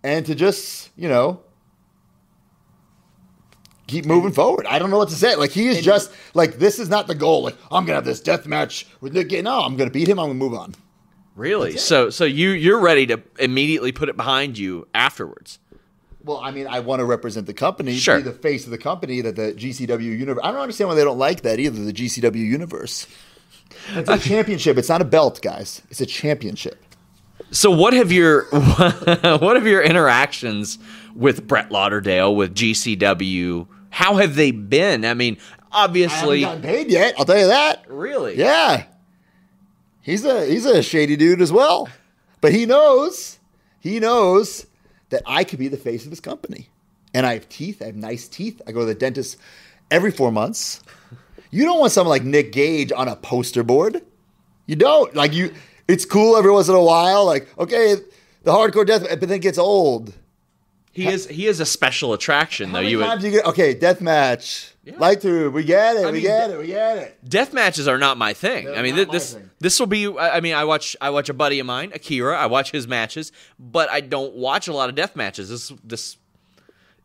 and 0.05 0.25
to 0.27 0.37
just 0.37 0.91
you 0.97 1.09
know 1.09 1.41
keep 3.87 4.05
moving 4.05 4.33
forward. 4.33 4.67
I 4.67 4.79
don't 4.79 4.91
know 4.91 4.99
what 4.99 5.09
to 5.11 5.15
say. 5.15 5.35
Like 5.37 5.51
he 5.51 5.69
is 5.69 5.83
just 5.83 6.13
like 6.35 6.59
this 6.59 6.79
is 6.79 6.89
not 6.89 7.07
the 7.07 7.15
goal. 7.15 7.43
Like 7.45 7.57
I'm 7.71 7.85
gonna 7.85 7.97
have 7.97 8.05
this 8.05 8.21
death 8.21 8.47
match 8.47 8.87
with 9.01 9.13
Nick. 9.15 9.31
No, 9.45 9.61
I'm 9.61 9.77
gonna 9.77 9.91
beat 9.91 10.09
him. 10.09 10.19
I'm 10.19 10.27
gonna 10.29 10.35
move 10.39 10.55
on. 10.55 10.75
Really? 11.35 11.77
So, 11.77 12.09
so 12.11 12.25
you 12.25 12.51
you're 12.51 12.81
ready 12.81 13.07
to 13.09 13.23
immediately 13.39 13.93
put 13.93 14.09
it 14.09 14.17
behind 14.17 14.57
you 14.57 14.89
afterwards? 14.95 15.59
Well, 16.25 16.39
I 16.39 16.51
mean, 16.51 16.67
I 16.67 16.81
want 16.81 16.99
to 17.01 17.05
represent 17.05 17.47
the 17.47 17.55
company, 17.55 17.95
Sure. 17.95 18.17
be 18.17 18.23
the 18.23 18.33
face 18.33 18.65
of 18.65 18.71
the 18.73 18.79
company 18.79 19.21
that 19.21 19.37
the 19.37 19.53
GCW 19.53 20.01
universe. 20.19 20.41
I 20.43 20.51
don't 20.51 20.61
understand 20.61 20.89
why 20.89 20.97
they 20.97 21.05
don't 21.05 21.19
like 21.19 21.43
that 21.43 21.61
either. 21.61 21.85
The 21.85 21.93
GCW 21.93 22.35
universe. 22.35 23.07
It's 23.91 24.09
a 24.11 24.19
championship. 24.19 24.77
It's 24.79 24.89
not 24.89 25.01
a 25.01 25.05
belt, 25.05 25.41
guys. 25.43 25.83
It's 25.91 26.01
a 26.01 26.07
championship. 26.07 26.83
So 27.53 27.71
what 27.71 27.93
have 27.93 28.11
your 28.11 28.45
what 28.51 29.57
have 29.57 29.67
your 29.67 29.83
interactions 29.83 30.79
with 31.15 31.47
Brett 31.47 31.71
Lauderdale 31.71 32.35
with 32.35 32.55
GCW? 32.55 33.69
How 33.91 34.17
have 34.17 34.35
they 34.35 34.51
been? 34.51 35.05
I 35.05 35.15
mean, 35.15 35.39
I 35.73 35.85
obviously, 35.85 36.43
haven't 36.43 36.63
gotten 36.63 36.75
paid 36.77 36.91
yet. 36.91 37.15
I'll 37.19 37.25
tell 37.25 37.39
you 37.39 37.47
that. 37.47 37.85
really, 37.89 38.37
Yeah, 38.37 38.85
he's 40.03 40.25
a 40.25 40.47
he's 40.47 40.67
a 40.67 40.83
shady 40.83 41.17
dude 41.17 41.41
as 41.41 41.53
well, 41.53 41.89
but 42.41 42.53
he 42.53 42.67
knows 42.67 43.39
he 43.81 44.01
knows 44.01 44.67
that 45.11 45.23
I 45.27 45.45
could 45.45 45.59
be 45.59 45.69
the 45.69 45.77
face 45.77 46.05
of 46.05 46.11
his 46.11 46.21
company, 46.21 46.69
and 47.15 47.27
I 47.27 47.35
have 47.35 47.49
teeth. 47.49 47.81
I 47.83 47.87
have 47.87 47.97
nice 47.97 48.29
teeth. 48.29 48.61
I 48.67 48.73
go 48.73 48.81
to 48.81 48.87
the 48.87 48.95
dentist 48.95 49.39
every 49.91 50.11
four 50.11 50.33
months. 50.33 50.83
You 51.51 51.65
don't 51.65 51.79
want 51.79 51.93
someone 51.93 52.11
like 52.11 52.25
Nick 52.25 52.53
Gage 52.53 52.93
on 52.93 53.09
a 53.09 53.17
poster 53.17 53.63
board. 53.63 54.03
You 54.67 54.77
don't 54.77 55.15
like 55.15 55.33
you. 55.33 55.55
It's 55.89 56.05
cool 56.05 56.37
every 56.37 56.51
once 56.51 56.69
in 56.69 56.75
a 56.75 56.83
while. 56.83 57.25
Like 57.25 57.49
okay, 57.59 57.97
the 58.43 58.53
hardcore 58.53 58.87
death, 58.87 59.07
but 59.09 59.21
then 59.21 59.31
it 59.33 59.43
gets 59.43 59.59
old. 59.59 60.15
He 60.97 61.07
is 61.09 61.27
he 61.29 61.47
is 61.47 61.61
a 61.61 61.67
special 61.67 62.13
attraction 62.13 62.71
How 62.71 62.77
though. 62.77 62.81
You 62.81 62.99
would, 62.99 63.23
you 63.23 63.31
get 63.31 63.45
okay 63.47 63.75
death 63.75 64.01
match, 64.01 64.73
light 64.99 65.21
through. 65.23 65.51
We 65.51 65.63
get 65.63 65.97
it. 65.97 66.07
we 66.07 66.13
mean, 66.13 66.23
get 66.23 66.51
it. 66.51 66.59
We 66.59 66.67
get 66.69 66.99
it. 66.99 67.19
death 67.29 67.53
matches 67.53 67.87
are 67.87 67.99
not 67.99 68.17
my 68.19 68.33
thing. 68.33 68.65
They're 68.65 68.75
I 68.77 68.83
mean, 68.83 68.97
my 68.97 69.05
this 69.05 69.35
thing. 69.35 69.51
this 69.61 69.79
will 69.79 69.87
be. 69.87 70.07
I 70.07 70.39
I 70.39 70.41
mean, 70.41 70.55
I 70.55 70.65
watch 70.65 70.97
I 71.01 71.11
watch 71.11 71.29
a 71.29 71.35
buddy 71.35 71.61
of 71.61 71.67
mine, 71.67 71.93
Akira. 71.95 72.37
I 72.37 72.47
watch 72.47 72.71
his 72.73 72.89
matches, 72.89 73.31
but 73.59 73.89
I 73.91 74.01
don't 74.01 74.35
watch 74.35 74.67
a 74.69 74.73
lot 74.73 74.89
of 74.89 74.95
death 74.95 75.15
matches. 75.15 75.49
This 75.51 75.73
this. 75.85 76.17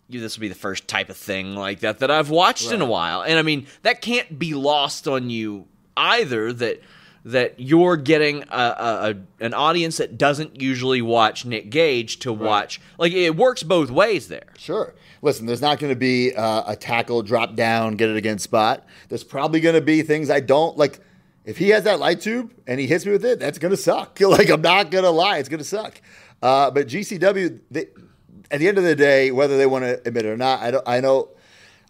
you- 0.10 0.20
This 0.22 0.38
will 0.38 0.42
be 0.42 0.48
the 0.50 0.56
first 0.56 0.88
type 0.88 1.10
of 1.10 1.18
thing 1.18 1.56
like 1.56 1.80
that 1.82 2.00
that 2.00 2.10
I've 2.12 2.30
watched 2.30 2.72
in 2.72 2.82
a 2.82 2.86
while, 2.86 3.22
and 3.24 3.38
I 3.38 3.44
mean 3.44 3.68
that 3.84 4.02
can't 4.02 4.38
be 4.38 4.54
lost 4.54 5.08
on 5.08 5.30
you 5.30 5.68
either. 5.96 6.52
That 6.54 6.82
that 7.24 7.60
you're 7.60 7.98
getting 7.98 8.44
a, 8.50 8.56
a, 8.56 9.10
a 9.40 9.46
an 9.46 9.54
audience 9.54 9.98
that 9.98 10.18
doesn't 10.18 10.60
usually 10.62 11.02
watch 11.02 11.46
Nick 11.46 11.70
Gage 11.70 12.20
to 12.20 12.34
watch. 12.34 12.82
Like 12.98 13.14
it 13.14 13.36
works 13.36 13.64
both 13.64 13.92
ways 13.92 14.28
there. 14.28 14.48
Sure. 14.58 14.96
Listen, 15.22 15.46
there's 15.46 15.62
not 15.62 15.78
going 15.78 15.94
to 15.94 16.00
be 16.00 16.34
uh, 16.34 16.64
a 16.66 16.76
tackle, 16.76 17.22
drop 17.22 17.56
down, 17.56 17.96
get 17.96 18.10
it 18.10 18.18
against 18.18 18.44
spot. 18.44 18.86
There's 19.10 19.24
probably 19.24 19.60
going 19.60 19.76
to 19.76 19.82
be 19.82 20.02
things 20.02 20.30
I 20.30 20.40
don't 20.40 20.78
like. 20.78 21.00
If 21.46 21.58
he 21.58 21.70
has 21.70 21.84
that 21.84 22.00
light 22.00 22.22
tube 22.22 22.54
and 22.68 22.80
he 22.80 22.88
hits 22.88 23.06
me 23.06 23.12
with 23.12 23.26
it, 23.26 23.40
that's 23.40 23.60
going 23.60 23.72
to 23.72 23.78
suck. 23.78 24.20
Like 24.22 24.50
I'm 24.50 24.62
not 24.62 24.92
going 24.92 25.04
to 25.04 25.12
lie, 25.12 25.38
it's 25.38 25.50
going 25.50 25.60
to 25.60 25.64
suck. 25.64 26.02
Uh, 26.42 26.72
but 26.72 26.88
GCW, 26.88 27.60
they, 27.70 27.88
at 28.50 28.60
the 28.60 28.68
end 28.68 28.78
of 28.78 28.84
the 28.84 28.96
day, 28.96 29.32
whether 29.32 29.58
they 29.58 29.66
want 29.66 29.86
to 29.86 30.02
admit 30.06 30.26
it 30.26 30.30
or 30.30 30.38
not, 30.38 30.62
I 30.62 30.72
don't. 30.72 30.88
I 30.88 31.00
know. 31.00 31.30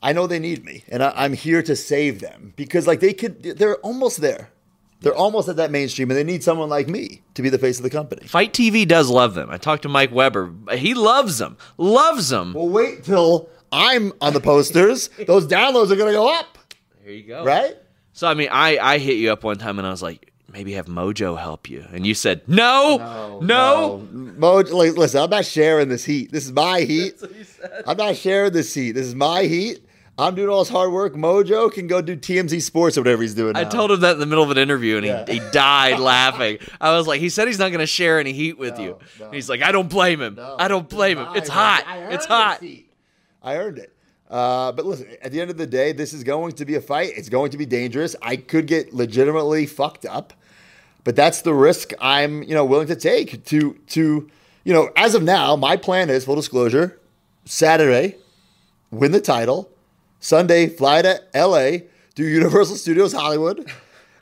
I 0.04 0.14
know 0.14 0.26
they 0.26 0.40
need 0.40 0.66
me, 0.66 0.84
and 0.88 1.04
I, 1.04 1.14
I'm 1.16 1.34
here 1.34 1.62
to 1.62 1.76
save 1.76 2.22
them 2.22 2.54
because, 2.56 2.88
like, 2.88 3.02
they 3.02 3.14
could. 3.14 3.44
They're 3.44 3.78
almost 3.78 4.20
there. 4.20 4.50
They're 5.02 5.16
almost 5.16 5.50
at 5.50 5.56
that 5.58 5.72
mainstream, 5.72 6.10
and 6.12 6.18
they 6.18 6.24
need 6.24 6.44
someone 6.44 6.70
like 6.70 6.88
me 6.88 7.24
to 7.34 7.42
be 7.42 7.50
the 7.50 7.58
face 7.58 7.78
of 7.78 7.84
the 7.84 7.90
company. 7.90 8.28
FITE 8.28 8.54
TV 8.54 8.88
does 8.88 9.10
love 9.10 9.34
them. 9.34 9.50
I 9.52 9.58
talked 9.58 9.82
to 9.84 9.90
Mike 9.90 10.12
Weber. 10.12 10.54
He 10.74 10.94
loves 10.94 11.40
them. 11.40 11.58
Loves 11.78 12.30
them. 12.30 12.54
Well, 12.54 12.70
wait 12.70 13.04
till 13.04 13.50
I'm 13.72 14.14
on 14.22 14.34
the 14.34 14.40
posters. 14.42 15.08
Those 15.28 15.48
downloads 15.48 15.92
are 15.92 15.96
going 15.96 16.08
to 16.08 16.14
go 16.14 16.32
up, 16.34 16.58
There 17.04 17.14
you 17.14 17.24
go. 17.24 17.44
right? 17.44 17.76
So 18.14 18.28
I 18.28 18.34
mean, 18.36 18.50
I 18.52 18.78
I 18.78 18.98
hit 19.00 19.16
you 19.18 19.32
up 19.32 19.44
one 19.44 19.58
time 19.58 19.80
and 19.80 19.88
I 19.88 19.92
was 19.92 20.04
like, 20.04 20.32
maybe 20.52 20.74
have 20.74 20.86
Mojo 20.88 21.40
help 21.40 21.70
you, 21.70 21.86
and 21.94 22.06
you 22.06 22.14
said 22.14 22.42
no, 22.48 23.40
no. 23.42 24.06
Mo, 24.12 24.56
like, 24.58 24.98
listen, 24.98 25.22
I'm 25.22 25.30
not 25.30 25.46
sharing 25.46 25.88
this 25.90 26.04
heat. 26.04 26.32
This 26.32 26.46
is 26.46 26.52
my 26.52 26.82
heat. 26.82 27.16
I'm 27.88 27.98
not 27.98 28.18
sharing 28.18 28.52
this 28.52 28.74
heat. 28.74 28.92
This 28.92 29.08
is 29.08 29.16
my 29.16 29.44
heat. 29.44 29.80
I'm 30.22 30.36
doing 30.36 30.50
all 30.50 30.60
this 30.60 30.70
hard 30.70 30.92
work. 30.92 31.14
Mojo 31.16 31.72
can 31.72 31.88
go 31.88 32.02
do 32.02 32.16
TMZ 32.16 32.62
Sports 32.62 32.98
or 32.98 33.02
whatever 33.02 33.22
he's 33.24 33.34
doing. 33.34 33.56
I 33.56 33.64
told 33.64 33.92
him 33.92 34.02
that 34.02 34.14
in 34.14 34.20
the 34.20 34.26
middle 34.26 34.44
of 34.44 34.52
an 34.52 34.58
interview, 34.58 34.98
and 34.98 35.06
he, 35.06 35.12
Yeah. 35.12 35.26
he 35.28 35.40
died 35.52 36.00
laughing. 36.00 36.60
I 36.80 36.96
was 36.96 37.08
like, 37.08 37.20
he 37.20 37.30
said 37.30 37.48
he's 37.48 37.60
not 37.60 37.70
going 37.70 37.80
to 37.80 37.88
share 37.88 38.20
any 38.20 38.32
heat 38.34 38.58
with 38.58 38.80
you. 38.80 38.98
no. 39.20 39.32
He's 39.32 39.50
like, 39.50 39.62
I 39.62 39.72
don't 39.72 39.90
blame 39.90 40.22
him. 40.22 40.36
No, 40.36 40.56
I 40.60 40.68
don't 40.68 40.88
blame 40.88 41.18
him. 41.18 41.28
It's 41.36 41.50
hot. 41.50 41.84
It's 42.12 42.26
hot. 42.26 42.64
I 43.44 43.58
earned 43.58 43.80
it. 43.80 43.94
Uh, 44.30 44.72
but 44.72 44.86
listen, 44.86 45.08
at 45.22 45.32
the 45.34 45.42
end 45.42 45.50
of 45.52 45.58
the 45.58 45.68
day, 45.68 45.92
this 45.92 46.14
is 46.14 46.24
going 46.24 46.54
to 46.54 46.64
be 46.66 46.76
a 46.76 46.82
fight. 46.82 47.12
It's 47.18 47.28
going 47.28 47.52
to 47.52 47.58
be 47.58 47.66
dangerous. 47.66 48.16
I 48.22 48.38
could 48.38 48.66
get 48.68 48.94
legitimately 48.94 49.66
fucked 49.66 50.06
up, 50.06 50.34
but 51.04 51.18
that's 51.18 51.42
the 51.42 51.54
risk 51.54 51.92
I'm, 52.00 52.42
you 52.44 52.54
know, 52.54 52.64
willing 52.64 52.88
to 52.88 52.96
take. 52.96 53.44
To 53.46 53.74
to, 53.88 54.30
you 54.64 54.74
know, 54.74 54.90
as 54.96 55.16
of 55.16 55.24
now, 55.24 55.58
my 55.58 55.76
plan 55.76 56.10
is 56.10 56.24
full 56.24 56.36
disclosure: 56.38 56.98
Saturday, 57.44 58.16
win 58.92 59.12
the 59.12 59.20
title. 59.20 59.70
Sunday, 60.22 60.68
fly 60.68 61.02
to 61.02 61.20
L.A., 61.36 61.88
do 62.16 62.24
Universal 62.24 62.78
Studios 62.78 63.12
Hollywood, 63.12 63.70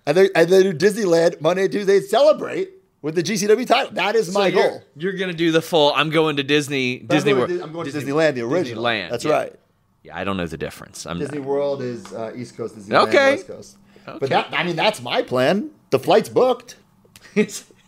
and 0.08 0.18
then 0.18 0.29
and 0.36 0.50
then 0.50 0.63
do 0.63 0.74
Disneyland 0.74 1.39
Monday, 1.41 1.68
Tuesday, 1.68 2.00
celebrate 2.00 2.72
with 3.03 3.13
the 3.15 3.22
GCW 3.24 3.68
title. 3.68 3.91
That 3.94 4.15
is 4.15 4.34
my 4.34 4.50
So 4.50 4.56
you're- 4.58 4.70
goal. 4.70 4.84
You're, 4.96 5.13
going 5.13 5.29
to 5.32 5.38
do 5.38 5.51
the 5.51 5.62
full. 5.62 5.94
I'm 5.96 6.10
going 6.10 6.38
to 6.38 6.44
Disney. 6.44 7.01
I'm 7.01 7.08
Disney 7.08 7.34
World. 7.34 7.50
to- 7.50 7.62
I'm 7.63 7.72
going 7.72 7.89
to 7.89 7.98
Disneyland, 7.98 8.34
the 8.34 8.41
original. 8.41 8.84
Disneyland. 8.84 9.10
That's 9.12 9.25
yeah. 9.25 9.32
right. 9.32 9.56
Yeah, 10.03 10.18
I 10.18 10.24
don't 10.24 10.38
know 10.38 10.48
the 10.48 10.58
difference. 10.58 11.06
I'm 11.06 11.20
Disney 11.20 11.39
World 11.39 11.82
is 11.82 12.12
uh, 12.13 12.32
East 12.36 12.56
Coast, 12.58 12.75
Disneyland 12.77 13.08
Okay. 13.10 13.32
West 13.36 13.48
Coast. 13.48 13.77
But 14.06 14.29
that, 14.29 14.48
I 14.53 14.63
mean, 14.63 14.75
that's 14.75 15.01
my 15.01 15.22
plan. 15.22 15.70
The 15.91 16.00
flight's 16.00 16.29
booked. 16.29 16.77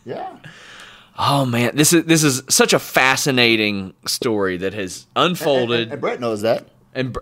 Yeah. 0.05 0.35
Oh 1.17 1.45
man, 1.45 1.75
this 1.75 1.93
is 1.93 2.05
this 2.05 2.23
is 2.23 2.41
such 2.49 2.73
a 2.73 2.79
fascinating 2.79 3.93
story 4.07 4.57
that 4.57 4.73
has 4.73 5.05
unfolded. 5.15 5.81
And, 5.83 5.91
and 5.93 6.01
Brett 6.01 6.19
knows 6.19 6.41
that. 6.41 6.67
And, 6.95 7.13
Br- 7.13 7.19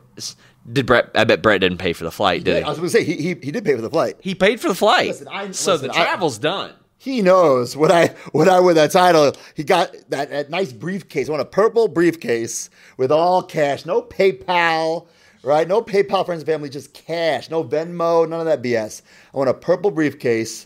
did 0.72 0.86
Brett? 0.86 1.10
I 1.16 1.24
bet 1.24 1.42
Brett 1.42 1.62
didn't 1.62 1.78
pay 1.80 1.94
for 1.94 2.04
the 2.04 2.12
flight, 2.12 2.44
did 2.44 2.52
Yeah, 2.54 2.58
he? 2.60 2.64
I 2.66 2.70
was 2.70 2.78
going 2.78 2.90
to 2.90 2.98
say 2.98 3.04
he, 3.04 3.14
he 3.16 3.28
he 3.42 3.52
did 3.52 3.64
pay 3.66 3.76
for 3.76 3.82
the 3.82 3.90
flight. 3.90 4.16
He 4.22 4.36
paid 4.36 4.60
for 4.60 4.68
the 4.68 4.76
flight. 4.76 5.08
Listen, 5.08 5.28
I- 5.30 5.52
so 5.52 5.74
listen, 5.74 5.88
the 5.90 5.94
I- 5.94 6.04
travel's 6.04 6.38
done. 6.38 6.74
He 7.02 7.22
knows 7.22 7.78
what 7.78 7.92
I 7.92 8.08
when 8.34 8.50
I 8.50 8.60
win 8.60 8.76
that 8.76 8.92
title. 8.92 9.32
He 9.56 9.64
got 9.64 9.94
that, 10.10 10.30
that 10.32 10.50
nice 10.50 10.74
briefcase. 10.74 11.30
I 11.30 11.32
want 11.32 11.42
a 11.42 11.46
purple 11.46 11.88
briefcase 11.88 12.70
with 12.98 13.10
all 13.12 13.42
cash, 13.42 13.86
no 13.86 14.02
PayPal, 14.02 15.08
right? 15.44 15.66
No 15.66 15.82
PayPal 15.82 16.26
friends 16.26 16.42
and 16.42 16.48
family, 16.48 16.70
just 16.70 16.94
cash, 16.94 17.50
no 17.50 17.64
Venmo, 17.64 18.28
none 18.28 18.42
of 18.42 18.46
that 18.48 18.62
BS. 18.62 19.02
I 19.34 19.38
want 19.38 19.50
a 19.50 19.54
purple 19.54 19.92
briefcase. 19.92 20.66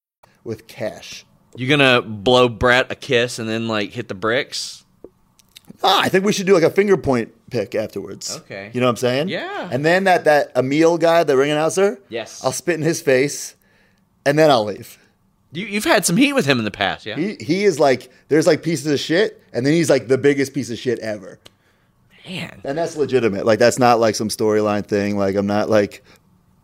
With 0.43 0.67
cash. 0.67 1.25
You 1.55 1.67
gonna 1.67 2.01
blow 2.01 2.47
Brett 2.49 2.91
a 2.91 2.95
kiss 2.95 3.39
and 3.39 3.47
then 3.49 3.67
like 3.67 3.91
hit 3.91 4.07
the 4.07 4.13
bricks? 4.15 4.85
Ah, 5.83 6.01
I 6.01 6.09
think 6.09 6.25
we 6.25 6.33
should 6.33 6.45
do 6.45 6.53
like 6.53 6.63
a 6.63 6.69
finger 6.69 6.97
point 6.97 7.33
pick 7.49 7.75
afterwards. 7.75 8.35
Okay. 8.37 8.71
You 8.73 8.79
know 8.79 8.87
what 8.87 8.91
I'm 8.91 8.97
saying? 8.97 9.29
Yeah. 9.29 9.69
And 9.71 9.83
then 9.85 10.05
that 10.05 10.25
that 10.25 10.51
Emil 10.55 10.97
guy, 10.97 11.23
the 11.23 11.35
ring 11.37 11.51
announcer. 11.51 11.99
Yes. 12.09 12.43
I'll 12.43 12.51
spit 12.51 12.75
in 12.75 12.81
his 12.81 13.01
face, 13.01 13.55
and 14.25 14.37
then 14.37 14.49
I'll 14.49 14.65
leave. 14.65 14.97
You, 15.53 15.65
you've 15.65 15.83
had 15.83 16.05
some 16.05 16.15
heat 16.15 16.31
with 16.31 16.45
him 16.45 16.59
in 16.59 16.65
the 16.65 16.71
past, 16.71 17.05
yeah. 17.05 17.17
He 17.17 17.35
he 17.41 17.63
is 17.65 17.79
like 17.79 18.09
there's 18.29 18.47
like 18.47 18.63
pieces 18.63 18.91
of 18.91 18.99
shit, 18.99 19.41
and 19.51 19.65
then 19.65 19.73
he's 19.73 19.89
like 19.89 20.07
the 20.07 20.17
biggest 20.17 20.53
piece 20.53 20.69
of 20.69 20.77
shit 20.77 20.99
ever. 20.99 21.39
Man, 22.25 22.61
And 22.63 22.77
that's 22.77 22.95
legitimate. 22.95 23.45
Like 23.45 23.59
that's 23.59 23.79
not 23.79 23.99
like 23.99 24.15
some 24.15 24.29
storyline 24.29 24.85
thing. 24.85 25.17
Like 25.17 25.35
I'm 25.35 25.47
not 25.47 25.69
like, 25.69 26.03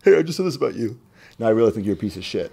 hey, 0.04 0.18
I 0.18 0.22
just 0.22 0.38
said 0.38 0.46
this 0.46 0.56
about 0.56 0.76
you. 0.76 1.00
No, 1.40 1.48
I 1.48 1.50
really 1.50 1.72
think 1.72 1.86
you're 1.86 1.96
a 1.96 1.98
piece 1.98 2.16
of 2.16 2.24
shit. 2.24 2.52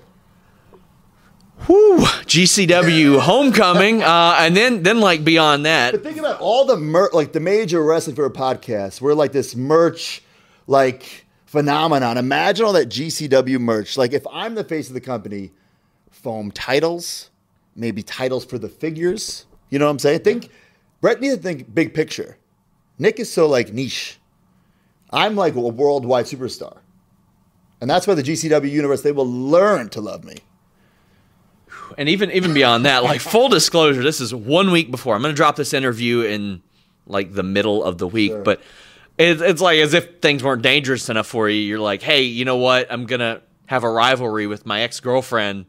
Whew. 1.67 1.99
GCW 1.99 3.21
homecoming, 3.21 4.03
uh, 4.03 4.37
and 4.39 4.57
then 4.57 4.83
then 4.83 5.01
like 5.01 5.25
beyond 5.25 5.65
that, 5.65 5.93
But 5.93 6.03
think 6.03 6.19
about 6.19 6.41
all 6.41 6.67
the 6.67 6.77
mer- 6.77 7.11
like 7.13 7.33
the 7.33 7.41
major 7.41 7.83
wrestling 7.83 8.17
for 8.17 8.27
a 8.27 8.31
podcast. 8.31 9.01
We're 9.01 9.15
like 9.15 9.33
this 9.33 9.55
merch 9.57 10.23
like 10.67 11.25
phenomenon. 11.47 12.19
Imagine 12.19 12.67
all 12.67 12.73
that 12.75 12.89
GCW 12.89 13.59
merch. 13.61 13.97
Like 13.97 14.13
if 14.13 14.27
I'm 14.31 14.55
the 14.55 14.65
face 14.65 14.89
of 14.89 14.95
the 14.95 15.01
company, 15.01 15.53
foam 16.11 16.51
titles, 16.51 17.31
maybe 17.77 18.03
titles 18.03 18.45
for 18.45 18.59
the 18.59 18.69
figures. 18.69 19.47
You 19.71 19.79
know 19.79 19.87
what 19.87 19.93
I'm 19.93 19.99
saying? 20.01 20.21
Think 20.21 20.51
Brett 21.01 21.21
needs 21.21 21.37
to 21.37 21.43
think 21.43 21.73
big 21.75 21.95
picture. 21.95 22.37
Nick 22.99 23.19
is 23.21 23.33
so 23.33 23.47
like 23.49 23.73
niche. 23.73 24.19
I'm 25.11 25.37
like 25.37 25.55
a 25.55 25.61
worldwide 25.61 26.27
superstar. 26.27 26.79
And 27.81 27.89
that's 27.89 28.07
why 28.07 28.15
the 28.15 28.23
GCW 28.23 28.71
universe, 28.71 29.03
they 29.03 29.13
will 29.13 29.31
learn 29.31 29.89
to 29.91 30.01
love 30.01 30.25
me. 30.25 30.37
And 31.99 32.09
even 32.09 32.31
even 32.31 32.55
beyond 32.55 32.87
that, 32.87 33.05
like 33.05 33.21
full 33.35 33.49
disclosure, 33.49 34.03
this 34.03 34.21
is 34.21 34.35
one 34.35 34.71
week 34.71 34.91
before. 34.91 35.15
I'm 35.15 35.23
gonna 35.23 35.35
drop 35.35 35.57
this 35.57 35.73
interview 35.73 36.21
in 36.23 36.63
like 37.07 37.33
the 37.33 37.43
middle 37.43 37.85
of 37.85 37.99
the 37.99 38.09
week, 38.09 38.33
but 38.45 38.61
it's 39.19 39.41
it's 39.41 39.61
like 39.61 39.79
as 39.79 39.95
if 39.95 40.21
things 40.21 40.43
weren't 40.43 40.63
dangerous 40.63 41.09
enough 41.09 41.27
for 41.27 41.49
you. 41.49 41.61
You're 41.61 41.79
like, 41.79 42.03
hey, 42.03 42.23
you 42.23 42.45
know 42.45 42.57
what? 42.57 42.91
I'm 42.91 43.07
gonna 43.07 43.43
have 43.67 43.85
a 43.85 43.91
rivalry 43.91 44.47
with 44.47 44.67
my 44.67 44.81
ex 44.83 45.01
girlfriend 45.01 45.67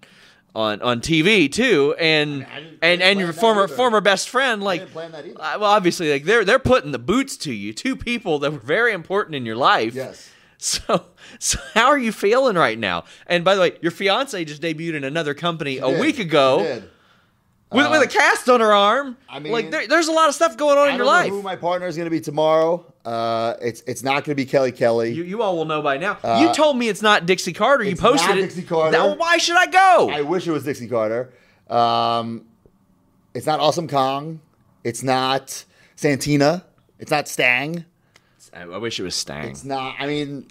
on 0.55 0.81
on 0.81 1.01
TV 1.01 1.51
too, 1.51 1.95
and 1.99 2.45
I 2.45 2.63
and 2.81 3.01
and 3.01 3.19
your 3.19 3.33
former 3.33 3.67
former 3.67 4.01
best 4.01 4.29
friend, 4.29 4.63
like, 4.63 4.81
didn't 4.81 4.93
plan 4.93 5.11
that 5.11 5.25
uh, 5.25 5.57
well, 5.59 5.65
obviously, 5.65 6.11
like 6.11 6.23
they're 6.23 6.45
they're 6.45 6.59
putting 6.59 6.91
the 6.91 6.99
boots 6.99 7.37
to 7.37 7.53
you, 7.53 7.73
two 7.73 7.95
people 7.95 8.39
that 8.39 8.51
were 8.51 8.59
very 8.59 8.93
important 8.93 9.35
in 9.35 9.45
your 9.45 9.57
life. 9.57 9.93
Yes. 9.93 10.31
So, 10.65 11.05
so 11.37 11.59
how 11.75 11.87
are 11.87 11.97
you 11.97 12.11
feeling 12.11 12.55
right 12.55 12.79
now? 12.79 13.03
And 13.27 13.43
by 13.45 13.53
the 13.55 13.61
way, 13.61 13.77
your 13.81 13.91
fiance 13.91 14.43
just 14.45 14.61
debuted 14.63 14.95
in 14.95 15.03
another 15.03 15.33
company 15.35 15.77
a 15.77 15.87
Did. 15.87 15.99
week 15.99 16.17
ago 16.17 16.81
with, 17.71 17.91
with 17.91 18.01
a 18.01 18.07
cast 18.07 18.49
on 18.49 18.61
her 18.61 18.73
arm. 18.73 19.15
I 19.29 19.37
mean- 19.39 19.51
like 19.51 19.69
there, 19.69 19.85
there's 19.87 20.07
a 20.07 20.11
lot 20.11 20.27
of 20.29 20.33
stuff 20.35 20.57
going 20.57 20.77
on 20.79 20.87
I 20.87 20.91
in 20.93 20.97
don't 20.97 21.05
your 21.05 21.05
know 21.05 21.11
life. 21.11 21.29
who 21.29 21.41
my 21.43 21.55
partner 21.55 21.85
is 21.87 21.95
going 21.97 22.05
to 22.07 22.09
be 22.09 22.19
tomorrow. 22.21 22.83
Uh, 23.05 23.53
it's 23.61 23.81
it's 23.85 24.01
not 24.01 24.23
going 24.23 24.35
to 24.35 24.35
be 24.35 24.45
Kelly 24.45 24.71
Kelly. 24.71 25.11
you, 25.13 25.23
you 25.23 25.41
all 25.43 25.55
will 25.55 25.65
know 25.65 25.81
by 25.83 25.97
now. 25.97 26.17
you 26.41 26.51
told 26.53 26.77
me 26.77 26.87
it's 26.89 27.03
not 27.03 27.27
Dixie 27.27 27.53
Carter. 27.53 27.83
You 27.83 27.93
Uh, 27.93 27.97
posted 28.01 28.29
not 28.29 28.37
it. 28.39 28.41
Dixie 28.41 28.63
Carter. 28.63 28.91
Now, 28.97 29.13
why 29.15 29.37
should 29.37 29.57
I 29.57 29.67
go? 29.67 30.09
I 30.11 30.21
wish 30.21 30.47
it 30.47 30.51
was 30.51 30.63
Dixie 30.63 30.87
Carter. 30.87 31.31
Um, 31.69 32.45
it's 33.35 33.45
not 33.45 33.59
Awesome 33.59 33.87
Kong. 33.87 34.39
It's 34.83 35.03
not 35.03 35.63
Santina. 35.95 36.65
It's 36.97 37.11
not 37.11 37.27
Stang. 37.27 37.85
I, 38.53 38.61
I 38.61 38.77
wish 38.77 38.99
it 38.99 39.03
was 39.03 39.15
Stang. 39.15 39.49
It's 39.49 39.65
not. 39.65 39.95
I 39.99 40.07
mean, 40.07 40.47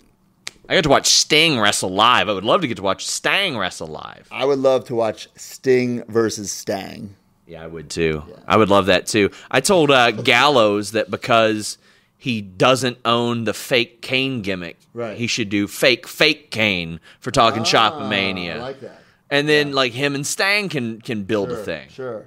I 0.69 0.75
got 0.75 0.85
to 0.85 0.89
watch 0.91 1.07
Sting 1.09 1.61
wrestle 1.61 1.91
live. 1.91 2.29
I 2.29 2.33
would 2.33 2.45
love 2.45 2.63
to 2.63 2.67
get 2.69 2.77
to 2.79 2.83
watch 2.83 3.07
Stang 3.07 3.57
wrestle 3.57 3.89
live. 3.89 4.29
I 4.31 4.45
would 4.45 4.59
love 4.59 4.85
to 4.87 4.95
watch 4.95 5.29
Sting 5.37 6.03
versus 6.09 6.51
Stang. 6.51 7.15
Yeah, 7.47 7.63
I 7.63 7.67
would 7.67 7.91
too. 7.91 8.23
I 8.47 8.57
would 8.57 8.71
love 8.71 8.87
that 8.87 9.07
too. 9.07 9.31
I 9.51 9.61
told 9.61 9.91
uh, 9.91 10.11
Gallows 10.13 10.93
that 10.93 11.11
because 11.11 11.77
he 12.17 12.41
doesn't 12.41 12.97
own 13.05 13.45
the 13.45 13.53
fake 13.53 14.01
Kane 14.01 14.41
gimmick, 14.41 14.79
Right. 14.95 15.19
he 15.19 15.27
should 15.27 15.51
do 15.51 15.67
fake 15.69 16.09
fake 16.09 16.51
Kane 16.51 17.01
for 17.21 17.31
talking 17.31 17.65
Shop 17.65 18.09
Mania. 18.09 18.55
Ah, 18.55 18.59
I 18.59 18.63
like 18.63 18.81
that. 18.81 19.01
And 19.31 19.47
then 19.49 19.73
like 19.73 19.93
him 19.93 20.15
and 20.15 20.27
Stang 20.27 20.71
can 20.71 21.03
can 21.03 21.25
build 21.25 21.51
a 21.51 21.57
thing. 21.57 21.89
Sure. 21.91 22.25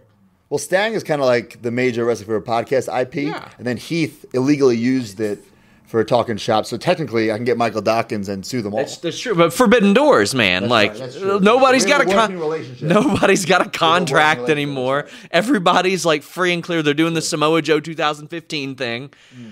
Well, 0.50 0.60
Stang 0.60 0.94
is 0.94 1.04
kind 1.04 1.20
of 1.22 1.26
like 1.26 1.62
the 1.64 1.72
major 1.72 2.06
Wrestling 2.06 2.28
for 2.28 2.36
a 2.38 2.42
podcast 2.42 2.88
IP, 3.02 3.16
Yeah. 3.16 3.50
and 3.58 3.66
then 3.66 3.78
Heath 3.78 4.24
illegally 4.34 4.78
used 4.78 5.20
it 5.20 5.44
for 5.88 6.02
a 6.02 6.06
talking 6.06 6.36
shop. 6.38 6.66
So 6.66 6.78
technically, 6.78 7.32
I 7.32 7.38
can 7.38 7.46
get 7.46 7.58
Michael 7.58 7.82
Dawkins 7.82 8.28
and 8.30 8.46
sue 8.46 8.62
them 8.62 8.74
all. 8.74 8.80
That's, 8.80 8.98
that's 8.98 9.20
true, 9.20 9.34
but 9.34 9.54
Forbidden 9.54 9.94
Doors, 9.94 10.36
man. 10.36 10.68
That's 10.68 10.70
like 10.70 11.24
right, 11.24 11.42
nobody's 11.42 11.86
got 11.86 12.02
a 12.02 12.06
con- 12.06 12.38
nobody's 12.82 13.46
got 13.46 13.66
a 13.66 13.70
contract 13.70 14.50
anymore. 14.50 15.08
Everybody's 15.32 16.06
like 16.06 16.22
free 16.24 16.54
and 16.54 16.62
clear. 16.62 16.84
They're 16.84 16.94
doing 16.94 17.14
the 17.14 17.22
Samoa 17.22 17.62
Joe 17.62 17.80
2015 17.80 18.76
thing. 18.76 19.14
Hmm. 19.34 19.50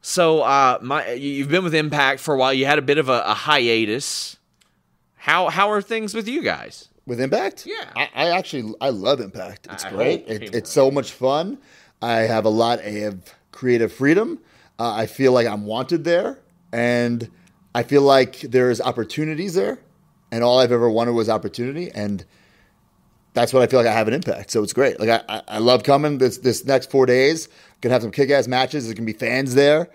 So, 0.00 0.40
uh, 0.40 0.78
my 0.80 1.12
you- 1.12 1.30
you've 1.32 1.48
been 1.48 1.64
with 1.64 1.74
Impact 1.74 2.20
for 2.20 2.34
a 2.34 2.38
while. 2.38 2.54
You 2.54 2.64
had 2.66 2.78
a 2.78 2.82
bit 2.82 2.98
of 2.98 3.08
a, 3.08 3.22
a 3.26 3.34
hiatus. 3.34 4.38
How 5.16 5.50
how 5.50 5.70
are 5.70 5.82
things 5.82 6.14
with 6.14 6.26
you 6.26 6.42
guys? 6.42 6.88
With 7.06 7.20
Impact? 7.20 7.66
Yeah. 7.66 7.90
I, 7.94 8.08
I 8.14 8.28
actually 8.30 8.74
I 8.80 8.88
love 8.88 9.20
Impact. 9.20 9.66
It's 9.70 9.84
I 9.84 9.90
great. 9.90 10.24
It, 10.28 10.54
it's 10.54 10.70
so 10.70 10.90
much 10.90 11.12
fun. 11.12 11.58
I 12.00 12.20
have 12.20 12.46
a 12.46 12.50
lot 12.50 12.80
of 12.84 13.34
creative 13.52 13.92
freedom. 13.92 14.38
Uh, 14.78 14.92
I 14.94 15.06
feel 15.06 15.32
like 15.32 15.46
I'm 15.46 15.64
wanted 15.66 16.04
there, 16.04 16.38
and 16.72 17.28
I 17.74 17.82
feel 17.82 18.02
like 18.02 18.40
there's 18.40 18.80
opportunities 18.80 19.54
there. 19.54 19.78
And 20.30 20.44
all 20.44 20.58
I've 20.58 20.72
ever 20.72 20.90
wanted 20.90 21.12
was 21.12 21.28
opportunity, 21.28 21.90
and 21.90 22.24
that's 23.34 23.52
what 23.52 23.62
I 23.62 23.66
feel 23.66 23.80
like 23.80 23.88
I 23.88 23.92
have 23.92 24.08
an 24.08 24.14
impact. 24.14 24.50
So 24.50 24.62
it's 24.62 24.72
great. 24.74 25.00
Like 25.00 25.08
I, 25.08 25.22
I, 25.28 25.42
I 25.48 25.58
love 25.58 25.82
coming 25.84 26.18
this 26.18 26.38
this 26.38 26.64
next 26.66 26.90
four 26.90 27.06
days. 27.06 27.48
Gonna 27.80 27.94
have 27.94 28.02
some 28.02 28.10
kick 28.10 28.30
ass 28.30 28.46
matches. 28.46 28.84
There's 28.84 28.94
gonna 28.94 29.06
be 29.06 29.12
fans 29.14 29.54
there. 29.54 29.88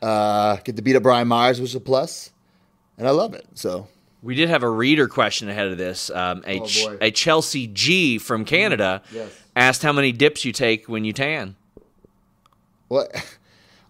Uh, 0.00 0.56
get 0.64 0.76
to 0.76 0.82
beat 0.82 0.94
up 0.96 1.02
Brian 1.02 1.26
Myers, 1.28 1.60
which 1.60 1.70
is 1.70 1.74
a 1.76 1.80
plus, 1.80 2.30
and 2.98 3.08
I 3.08 3.10
love 3.10 3.34
it. 3.34 3.44
So 3.54 3.88
We 4.22 4.34
did 4.36 4.48
have 4.48 4.62
a 4.62 4.70
reader 4.70 5.08
question 5.08 5.48
ahead 5.48 5.66
of 5.68 5.76
this. 5.78 6.08
Um, 6.10 6.44
a, 6.46 6.60
Oh, 6.60 6.66
Ch- 6.66 6.86
a 7.00 7.10
Chelsea 7.10 7.66
G 7.66 8.18
from 8.18 8.44
Canada 8.44 9.02
Yes. 9.12 9.30
asked 9.56 9.82
how 9.82 9.92
many 9.92 10.12
dips 10.12 10.44
you 10.44 10.52
take 10.52 10.88
when 10.88 11.04
you 11.04 11.12
tan. 11.12 11.56
What 12.88 13.10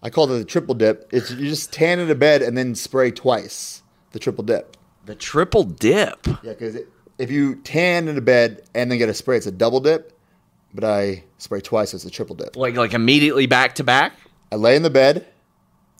I 0.03 0.09
call 0.09 0.31
it 0.31 0.37
the 0.37 0.45
triple 0.45 0.75
dip. 0.75 1.09
It's 1.11 1.31
you 1.31 1.47
just 1.47 1.71
tan 1.71 1.99
in 1.99 2.09
a 2.09 2.15
bed 2.15 2.41
and 2.41 2.57
then 2.57 2.75
spray 2.75 3.11
twice. 3.11 3.83
The 4.11 4.19
triple 4.19 4.43
dip. 4.43 4.77
The 5.05 5.15
triple 5.15 5.63
dip. 5.63 6.25
Yeah, 6.43 6.53
because 6.53 6.77
if 7.17 7.29
you 7.29 7.55
tan 7.55 8.07
in 8.07 8.17
a 8.17 8.21
bed 8.21 8.63
and 8.73 8.89
then 8.89 8.97
get 8.97 9.09
a 9.09 9.13
spray, 9.13 9.37
it's 9.37 9.45
a 9.45 9.51
double 9.51 9.79
dip. 9.79 10.17
But 10.73 10.83
I 10.85 11.23
spray 11.37 11.59
twice, 11.61 11.91
so 11.91 11.95
it's 11.95 12.05
a 12.05 12.09
triple 12.09 12.35
dip. 12.35 12.55
Like 12.55 12.75
like 12.75 12.93
immediately 12.93 13.45
back 13.45 13.75
to 13.75 13.83
back. 13.83 14.13
I 14.51 14.55
lay 14.55 14.75
in 14.75 14.83
the 14.83 14.89
bed. 14.89 15.27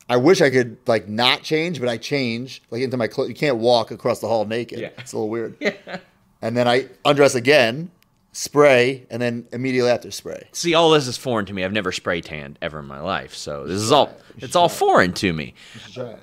I 0.09 0.17
wish 0.17 0.41
I 0.41 0.49
could 0.49 0.77
like 0.87 1.07
not 1.07 1.43
change, 1.43 1.79
but 1.79 1.87
I 1.87 1.97
change 1.97 2.63
like 2.71 2.81
into 2.81 2.97
my 2.97 3.07
clothes. 3.07 3.29
You 3.29 3.35
can't 3.35 3.57
walk 3.57 3.91
across 3.91 4.19
the 4.19 4.27
hall 4.27 4.45
naked. 4.45 4.79
Yeah. 4.79 4.89
It's 4.97 5.13
a 5.13 5.17
little 5.17 5.29
weird. 5.29 5.57
yeah. 5.61 5.99
And 6.41 6.57
then 6.57 6.67
I 6.67 6.87
undress 7.05 7.35
again, 7.35 7.91
spray, 8.33 9.05
and 9.09 9.21
then 9.21 9.45
immediately 9.51 9.89
after 9.91 10.09
spray. 10.09 10.47
See, 10.53 10.73
all 10.73 10.89
this 10.91 11.07
is 11.07 11.17
foreign 11.17 11.45
to 11.47 11.53
me. 11.53 11.65
I've 11.65 11.73
never 11.73 11.91
spray 11.91 12.21
tanned 12.21 12.57
ever 12.61 12.79
in 12.79 12.85
my 12.85 13.01
life, 13.01 13.35
so 13.35 13.65
this 13.67 13.81
is 13.81 13.91
all 13.91 14.15
it's 14.37 14.55
all 14.55 14.69
foreign 14.69 15.11
to 15.13 15.33
me. 15.33 15.53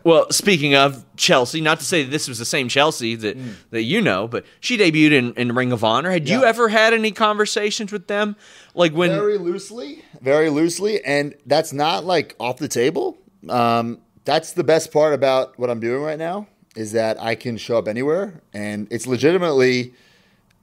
Well, 0.05 0.31
speaking 0.31 0.75
of 0.75 1.05
Chelsea, 1.17 1.61
not 1.61 1.79
to 1.81 1.85
say 1.85 2.03
that 2.05 2.11
this 2.11 2.27
was 2.27 2.39
the 2.39 2.45
same 2.47 2.69
Chelsea 2.69 3.15
that 3.17 3.37
that 3.71 3.83
you 3.83 4.01
know, 4.01 4.27
but 4.27 4.45
she 4.61 4.79
debuted 4.79 5.13
in, 5.13 5.35
in 5.35 5.55
Ring 5.55 5.71
of 5.73 5.85
Honor. 5.85 6.11
Had 6.11 6.29
you 6.29 6.39
Mm. 6.39 6.43
Yeah. 6.43 6.49
ever 6.49 6.69
had 6.69 6.95
any 6.95 7.11
conversations 7.11 7.93
with 7.93 8.07
them, 8.07 8.37
like 8.75 8.93
when? 8.93 9.11
very 9.11 9.37
loosely, 9.39 10.03
very 10.21 10.49
loosely, 10.51 11.05
and 11.05 11.35
that's 11.47 11.73
not 11.73 12.05
like 12.05 12.35
off 12.41 12.57
the 12.59 12.69
table. 12.69 13.19
Um, 13.49 13.99
that's 14.25 14.53
the 14.53 14.65
best 14.65 14.93
part 14.93 15.13
about 15.15 15.59
what 15.59 15.69
I'm 15.71 15.81
doing 15.81 16.03
right 16.03 16.19
now 16.19 16.47
is 16.77 16.93
that 16.93 17.21
I 17.21 17.35
can 17.35 17.57
show 17.57 17.77
up 17.79 17.89
anywhere, 17.89 18.41
and 18.53 18.87
it's 18.91 19.07
legitimately 19.07 19.95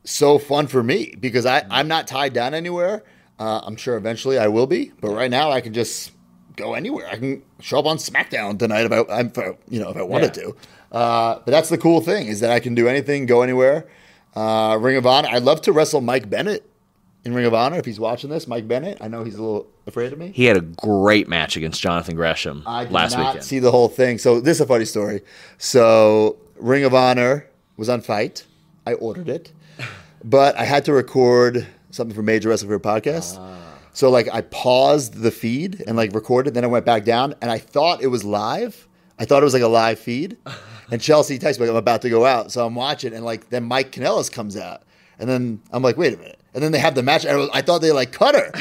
so 0.05 0.37
fun 0.39 0.67
for 0.67 0.81
me 0.83 1.15
because 1.19 1.45
I 1.45 1.65
I'm 1.69 1.87
not 1.87 2.07
tied 2.07 2.33
down 2.33 2.53
anywhere. 2.53 3.03
Uh, 3.37 3.59
I'm 3.63 3.75
sure 3.75 3.97
eventually 3.97 4.37
I 4.37 4.47
will 4.47 4.67
be, 4.67 4.91
but 5.01 5.09
right 5.11 5.29
now 5.29 5.51
I 5.51 5.59
can 5.61 5.73
just 5.73 6.11
go 6.55 6.73
anywhere. 6.73 7.05
I 7.07 7.17
can 7.17 7.41
show 7.59 7.79
up 7.79 7.85
on 7.85 7.97
SmackDown 7.97 8.57
tonight 8.57 8.85
if 8.85 8.91
I, 8.93 9.19
if 9.21 9.37
I 9.37 9.57
you 9.69 9.79
know 9.81 9.89
if 9.89 9.97
I 9.97 10.03
wanted 10.03 10.37
Yeah. 10.37 10.43
to. 10.43 10.55
Uh, 10.91 11.35
but 11.43 11.51
that's 11.51 11.67
the 11.69 11.77
cool 11.77 11.99
thing 11.99 12.27
is 12.27 12.39
that 12.39 12.51
I 12.51 12.59
can 12.61 12.73
do 12.75 12.87
anything, 12.87 13.25
go 13.25 13.41
anywhere. 13.41 13.87
Uh, 14.35 14.77
Ring 14.79 14.95
of 14.95 15.05
Honor. 15.05 15.27
I'd 15.31 15.43
love 15.43 15.61
to 15.61 15.73
wrestle 15.73 15.99
Mike 16.01 16.29
Bennett 16.29 16.69
in 17.25 17.33
Ring 17.33 17.45
of 17.45 17.53
Honor 17.53 17.77
if 17.77 17.85
he's 17.85 17.99
watching 17.99 18.29
this. 18.29 18.47
Mike 18.47 18.67
Bennett. 18.67 18.97
I 19.01 19.07
know 19.09 19.23
he's 19.25 19.35
a 19.35 19.41
little 19.41 19.67
afraid 19.87 20.13
of 20.13 20.19
me. 20.19 20.31
He 20.33 20.45
had 20.45 20.55
a 20.57 20.61
great 20.61 21.27
match 21.27 21.57
against 21.57 21.81
Jonathan 21.81 22.15
Gresham 22.15 22.63
I 22.65 22.83
did 22.85 22.93
last 22.93 23.17
not 23.17 23.27
weekend. 23.27 23.43
see 23.45 23.59
the 23.59 23.71
whole 23.71 23.89
thing. 23.89 24.17
So 24.17 24.39
this 24.39 24.57
is 24.57 24.61
a 24.61 24.65
funny 24.65 24.85
story. 24.85 25.21
So 25.57 26.37
Ring 26.57 26.83
of 26.85 26.93
Honor 26.93 27.47
was 27.77 27.89
on 27.89 28.01
FITE. 28.01 28.45
I 28.87 28.93
ordered 28.93 29.27
it, 29.29 29.51
but 30.25 30.57
I 30.57 30.63
had 30.63 30.83
to 30.85 30.93
record 30.93 31.65
something 31.91 32.15
for 32.15 32.23
Major 32.23 32.49
Wrestling 32.49 32.69
for 32.69 32.75
a 32.75 32.79
podcast. 32.79 33.37
Ah. 33.39 33.61
So 33.93 34.09
like 34.09 34.27
I 34.33 34.41
paused 34.41 35.13
the 35.13 35.31
feed 35.31 35.81
and 35.87 35.95
like 35.95 36.13
recorded, 36.13 36.53
then 36.53 36.65
I 36.65 36.67
went 36.67 36.85
back 36.85 37.05
down, 37.05 37.35
and 37.41 37.49
I 37.49 37.59
thought 37.59 38.01
it 38.01 38.07
was 38.07 38.25
live. 38.25 38.87
I 39.17 39.23
thought 39.23 39.41
it 39.41 39.45
was 39.45 39.53
like 39.53 39.63
a 39.63 39.67
live 39.67 39.99
feed. 39.99 40.37
And 40.91 41.01
Chelsea 41.01 41.39
texts 41.39 41.59
me, 41.59 41.65
like, 41.65 41.71
I'm 41.71 41.77
about 41.77 42.03
to 42.03 42.11
go 42.11 42.27
out. 42.27 42.51
So 42.51 42.63
I'm 42.63 42.75
watching, 42.75 43.11
and 43.11 43.25
like 43.25 43.49
then 43.49 43.63
Mike 43.63 43.91
Kanellis 43.91 44.31
comes 44.31 44.55
out. 44.55 44.83
And 45.17 45.27
then 45.27 45.59
I'm 45.71 45.81
like, 45.81 45.97
wait 45.97 46.13
a 46.13 46.17
minute. 46.17 46.39
And 46.53 46.63
then 46.63 46.71
they 46.71 46.77
have 46.77 46.93
the 46.93 47.01
match. 47.01 47.25
And 47.25 47.33
I, 47.33 47.37
was, 47.37 47.49
I 47.51 47.63
thought 47.63 47.81
they 47.81 47.91
like 47.91 48.11
cut 48.11 48.35
her. 48.35 48.51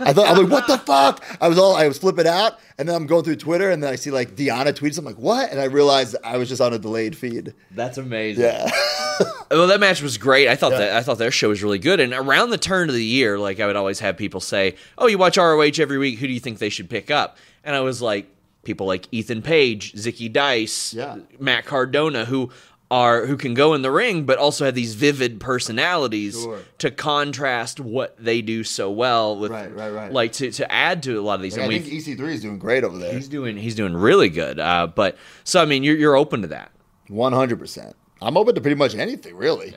I 0.00 0.12
thought 0.12 0.26
I'm 0.28 0.42
like, 0.42 0.50
what 0.52 0.66
the 0.66 0.78
fuck? 0.86 1.24
I 1.40 1.48
was 1.48 1.58
all 1.58 1.76
I 1.76 1.86
was 1.88 1.98
flipping 1.98 2.26
out, 2.26 2.58
and 2.78 2.88
then 2.88 2.94
I'm 2.96 3.06
going 3.06 3.24
through 3.24 3.36
Twitter, 3.36 3.70
and 3.70 3.82
then 3.82 3.92
I 3.92 3.96
see 3.96 4.10
like 4.10 4.34
Deanna 4.36 4.72
tweets. 4.72 4.98
I'm 4.98 5.04
like, 5.04 5.18
what? 5.18 5.50
And 5.50 5.60
I 5.60 5.64
realized 5.64 6.16
I 6.24 6.36
was 6.36 6.48
just 6.48 6.60
on 6.60 6.72
a 6.72 6.78
delayed 6.78 7.16
feed. 7.16 7.54
That's 7.70 7.98
amazing. 7.98 8.44
Yeah, 8.44 8.70
Well, 9.50 9.66
that 9.68 9.78
match 9.80 10.02
was 10.02 10.18
great. 10.18 10.48
I 10.48 10.56
thought 10.56 10.72
Yeah. 10.72 10.78
that 10.78 10.96
I 10.96 11.02
thought 11.02 11.18
their 11.18 11.30
show 11.30 11.48
was 11.50 11.62
really 11.62 11.78
good. 11.78 12.00
And 12.00 12.12
around 12.12 12.50
the 12.50 12.58
turn 12.58 12.88
of 12.88 12.94
the 12.94 13.04
year, 13.04 13.38
like 13.38 13.60
I 13.60 13.66
would 13.66 13.76
always 13.76 14.00
have 14.00 14.16
people 14.16 14.40
say, 14.40 14.74
"Oh, 14.98 15.06
you 15.06 15.18
watch 15.18 15.36
ROH 15.36 15.78
every 15.78 15.98
week. 15.98 16.18
Who 16.18 16.26
do 16.26 16.32
you 16.32 16.40
think 16.40 16.58
they 16.58 16.70
should 16.70 16.90
pick 16.90 17.10
up?" 17.10 17.38
And 17.62 17.74
I 17.76 17.80
was 17.80 18.02
like, 18.02 18.26
people 18.64 18.86
like 18.86 19.06
Ethan 19.12 19.42
Page, 19.42 19.92
Zicky 19.92 20.32
Dice, 20.32 20.94
Yeah. 20.94 21.18
Matt 21.38 21.66
Cardona, 21.66 22.24
who 22.24 22.50
are 22.90 23.26
who 23.26 23.36
can 23.36 23.54
go 23.54 23.74
in 23.74 23.82
the 23.82 23.90
ring, 23.90 24.24
but 24.24 24.38
also 24.38 24.64
have 24.66 24.74
these 24.74 24.94
vivid 24.94 25.40
personalities 25.40 26.34
Sure. 26.40 26.60
to 26.78 26.90
contrast 26.90 27.80
what 27.80 28.14
they 28.22 28.42
do 28.42 28.62
so 28.62 28.90
well 28.90 29.36
with, 29.38 29.50
Right, 29.50 29.74
right, 29.74 29.90
right. 29.90 30.12
like 30.12 30.32
to 30.34 30.50
to 30.52 30.70
add 30.70 31.02
to 31.04 31.18
a 31.18 31.22
lot 31.22 31.34
of 31.36 31.42
these. 31.42 31.56
Like, 31.56 31.66
and 31.66 31.74
I 31.74 31.78
think 31.78 31.92
EC3 32.20 32.32
is 32.34 32.42
doing 32.42 32.58
great 32.58 32.84
over 32.84 32.98
there. 32.98 33.12
he's 33.14 33.28
doing 33.28 33.56
he's 33.56 33.74
doing 33.74 33.94
really 33.96 34.28
good. 34.28 34.60
Uh, 34.60 34.86
but 34.86 35.16
so 35.44 35.60
I 35.60 35.64
mean, 35.64 35.82
you're 35.82 35.96
you're 35.96 36.16
open 36.16 36.42
to 36.42 36.48
that. 36.48 36.70
100. 37.08 37.58
percent 37.58 37.96
I'm 38.22 38.36
open 38.36 38.54
to 38.54 38.60
pretty 38.60 38.76
much 38.76 38.94
anything, 38.94 39.36
really. 39.36 39.74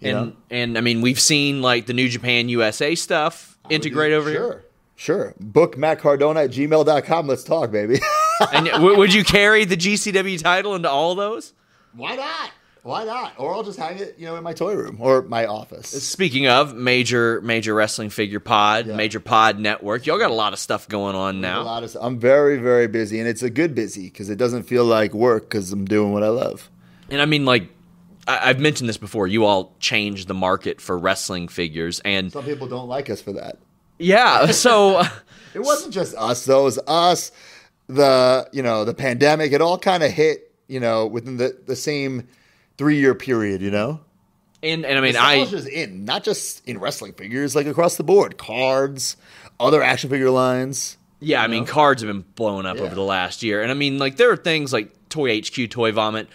You 0.00 0.10
and 0.16 0.26
know? 0.30 0.36
and 0.50 0.78
I 0.78 0.80
mean, 0.80 1.00
we've 1.02 1.20
seen 1.20 1.60
like 1.62 1.86
the 1.86 1.92
New 1.94 2.08
Japan 2.08 2.48
USA 2.48 2.94
stuff 2.94 3.58
integrate 3.68 4.12
over 4.12 4.32
sure. 4.32 4.40
here. 4.52 4.64
Sure. 4.96 5.34
Book 5.40 5.76
Matt 5.78 5.98
Cardona 5.98 6.40
at 6.42 6.50
gmail.com. 6.50 7.26
Let's 7.26 7.42
talk, 7.44 7.70
baby. 7.72 8.00
And 8.52 8.66
w- 8.68 8.98
would 8.98 9.14
you 9.14 9.24
carry 9.24 9.64
the 9.64 9.76
GCW 9.76 10.42
title 10.42 10.74
into 10.74 10.90
all 10.90 11.14
those? 11.14 11.52
Why 11.94 12.16
not? 12.16 12.50
Why 12.82 13.04
not? 13.04 13.34
Or 13.36 13.52
I'll 13.52 13.62
just 13.62 13.78
hang 13.78 13.98
it, 13.98 14.14
you 14.18 14.24
know, 14.24 14.36
in 14.36 14.42
my 14.42 14.54
toy 14.54 14.74
room 14.74 14.96
or 15.00 15.20
my 15.22 15.44
office. 15.44 15.88
Speaking 15.88 16.46
of 16.46 16.74
major 16.74 17.40
major 17.42 17.74
wrestling 17.74 18.08
figure 18.08 18.40
pod, 18.40 18.86
Yeah. 18.86 18.96
major 18.96 19.20
pod 19.20 19.58
network, 19.58 20.06
y'all 20.06 20.18
got 20.18 20.30
a 20.30 20.34
lot 20.34 20.54
of 20.54 20.58
stuff 20.58 20.88
going 20.88 21.14
on 21.14 21.36
A 21.36 21.40
now. 21.40 21.62
lot 21.62 21.84
of. 21.84 21.94
I'm 22.00 22.18
very, 22.18 22.56
very 22.56 22.86
busy, 22.86 23.18
and 23.20 23.28
it's 23.28 23.42
a 23.42 23.50
good 23.50 23.74
busy 23.74 24.04
because 24.04 24.30
it 24.30 24.36
doesn't 24.36 24.62
feel 24.62 24.84
like 24.86 25.12
work 25.12 25.50
because 25.50 25.70
I'm 25.72 25.84
doing 25.84 26.12
what 26.14 26.22
I 26.22 26.28
love. 26.28 26.70
And 27.10 27.20
I 27.20 27.26
mean, 27.26 27.44
like, 27.44 27.68
I- 28.26 28.48
I've 28.50 28.60
mentioned 28.60 28.88
this 28.88 28.96
before. 28.98 29.26
You 29.26 29.44
all 29.44 29.74
changed 29.80 30.26
the 30.28 30.34
market 30.34 30.80
for 30.80 30.96
wrestling 30.96 31.48
figures, 31.48 32.00
and 32.04 32.32
Some 32.32 32.44
people 32.44 32.66
don't 32.66 32.88
like 32.88 33.10
us 33.10 33.20
for 33.20 33.32
that. 33.32 33.58
yeah, 33.98 34.46
so 34.52 35.02
It 35.52 35.60
wasn't 35.60 35.92
just 35.92 36.14
us 36.16 36.46
though. 36.46 36.60
It 36.60 36.64
was 36.64 36.78
us, 36.86 37.30
the 37.88 38.48
you 38.52 38.62
know 38.62 38.84
the 38.86 38.94
pandemic. 38.94 39.52
It 39.52 39.60
all 39.60 39.76
kind 39.78 40.02
of 40.02 40.10
hit 40.12 40.49
you 40.70 40.80
know 40.80 41.06
within 41.06 41.36
the 41.36 41.58
the 41.66 41.76
same 41.76 42.28
three 42.78 42.96
year 42.98 43.14
period. 43.14 43.60
You 43.62 43.70
know, 43.70 44.00
and 44.62 44.84
and 44.86 44.98
I 44.98 45.00
mean, 45.00 45.16
I 45.16 45.38
nostalgia's 45.38 45.66
in 45.66 46.04
not 46.04 46.24
just 46.24 46.66
in 46.68 46.78
wrestling 46.78 47.12
figures, 47.14 47.54
like 47.54 47.66
across 47.66 47.96
the 47.96 48.04
board, 48.04 48.38
cards, 48.38 49.16
other 49.58 49.82
action 49.82 50.08
figure 50.10 50.30
lines. 50.30 50.96
yeah, 51.20 51.42
I 51.42 51.48
mean, 51.48 51.66
cards 51.66 52.02
have 52.02 52.08
been 52.08 52.24
blowing 52.34 52.64
up 52.66 52.76
Yeah. 52.78 52.84
over 52.84 52.94
the 52.94 53.02
last 53.02 53.42
year, 53.42 53.60
and 53.62 53.70
I 53.70 53.74
mean, 53.74 53.98
like, 53.98 54.16
there 54.16 54.30
are 54.30 54.36
things 54.36 54.72
like 54.72 54.90
Toy 55.10 55.38
HQ, 55.40 55.68
Toy 55.70 55.92
Vomit. 55.92 56.28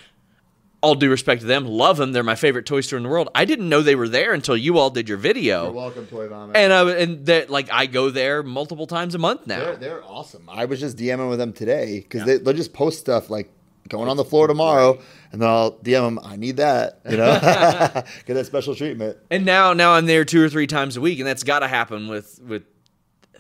All 0.82 0.93
due 0.93 1.10
respect 1.10 1.41
to 1.41 1.48
them, 1.48 1.65
love 1.65 1.98
them. 1.98 2.12
They're 2.12 2.21
my 2.21 2.36
favorite 2.36 2.67
toy 2.67 2.82
store 2.82 2.98
in 2.98 3.04
the 3.04 3.10
world. 3.10 3.28
I 3.34 3.45
didn't 3.45 3.69
know 3.69 3.82
they 3.82 3.95
were 3.95 4.08
there 4.10 4.34
until 4.36 4.56
you 4.56 4.78
all 4.78 4.91
did 4.91 5.10
your 5.10 5.17
video. 5.17 5.63
You're 5.63 5.71
welcome, 5.71 6.06
Toy 6.06 6.28
Vomit. 6.28 6.56
and 6.56 6.71
uh, 6.71 6.88
and 6.95 7.26
that 7.26 7.50
like 7.50 7.69
I 7.74 7.88
go 7.88 8.12
there 8.12 8.43
multiple 8.43 8.86
times 8.86 9.15
a 9.15 9.17
month 9.17 9.48
now. 9.48 9.62
They're, 9.62 9.76
they're 9.78 10.04
awesome. 10.04 10.48
I 10.48 10.65
was 10.65 10.80
just 10.80 10.95
DMing 10.95 11.28
with 11.28 11.39
them 11.39 11.54
today 11.54 12.02
because 12.02 12.26
they, 12.28 12.38
they'll 12.38 12.54
just 12.54 12.71
post 12.74 13.00
stuff 13.00 13.32
like 13.32 13.50
going 13.89 14.10
on 14.10 14.17
the 14.17 14.26
floor 14.26 14.48
tomorrow, 14.48 15.00
and 15.32 15.41
then 15.41 15.50
I'll 15.50 15.74
DM 15.74 16.02
them. 16.02 16.19
I 16.24 16.36
need 16.36 16.58
that, 16.58 17.02
you 17.10 17.17
know, 17.17 17.34
get 18.26 18.34
that 18.34 18.45
special 18.45 18.76
treatment. 18.76 19.17
And 19.30 19.45
now 19.45 19.74
now 19.74 19.93
I'm 19.93 20.06
there 20.06 20.26
two 20.26 20.43
or 20.43 20.50
three 20.50 20.67
times 20.67 20.98
a 20.98 21.02
week, 21.02 21.19
and 21.19 21.28
that's 21.28 21.43
got 21.43 21.60
to 21.60 21.67
happen 21.67 22.08
with 22.08 22.39
with 22.41 22.63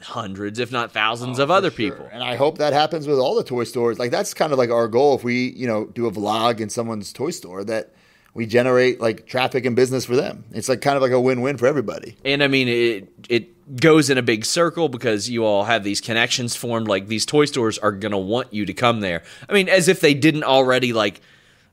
hundreds, 0.01 0.59
if 0.59 0.71
not 0.71 0.91
thousands, 0.91 1.39
oh, 1.39 1.43
of 1.43 1.51
other 1.51 1.71
people. 1.71 2.07
And 2.11 2.23
I 2.23 2.35
hope 2.35 2.57
that 2.59 2.73
happens 2.73 3.07
with 3.07 3.19
all 3.19 3.35
the 3.35 3.43
toy 3.43 3.63
stores. 3.63 3.99
Like 3.99 4.11
that's 4.11 4.33
kind 4.33 4.51
of 4.51 4.57
like 4.57 4.69
our 4.69 4.87
goal. 4.87 5.15
If 5.15 5.23
we, 5.23 5.49
you 5.51 5.67
know, 5.67 5.85
do 5.85 6.05
a 6.05 6.11
vlog 6.11 6.59
in 6.59 6.69
someone's 6.69 7.11
toy 7.11 7.31
store, 7.31 7.63
that 7.63 7.93
we 8.33 8.45
generate 8.45 8.99
like 9.01 9.25
traffic 9.25 9.65
and 9.65 9.75
business 9.75 10.05
for 10.05 10.15
them. 10.15 10.45
It's 10.51 10.69
like 10.69 10.81
kind 10.81 10.95
of 10.95 11.01
like 11.01 11.11
a 11.11 11.19
win-win 11.19 11.57
for 11.57 11.67
everybody. 11.67 12.17
And 12.23 12.43
I 12.43 12.47
mean, 12.47 12.67
it 12.67 13.09
it 13.29 13.54
goes 13.75 14.09
in 14.09 14.17
a 14.17 14.21
big 14.21 14.45
circle 14.45 14.89
because 14.89 15.29
you 15.29 15.45
all 15.45 15.63
have 15.63 15.83
these 15.83 16.01
connections 16.01 16.55
formed. 16.55 16.87
Like 16.87 17.07
these 17.07 17.25
toy 17.25 17.45
stores 17.45 17.77
are 17.79 17.91
gonna 17.91 18.19
want 18.19 18.53
you 18.53 18.65
to 18.65 18.73
come 18.73 18.99
there. 18.99 19.23
I 19.49 19.53
mean, 19.53 19.69
as 19.69 19.87
if 19.87 20.01
they 20.01 20.13
didn't 20.13 20.43
already 20.43 20.93
like 20.93 21.21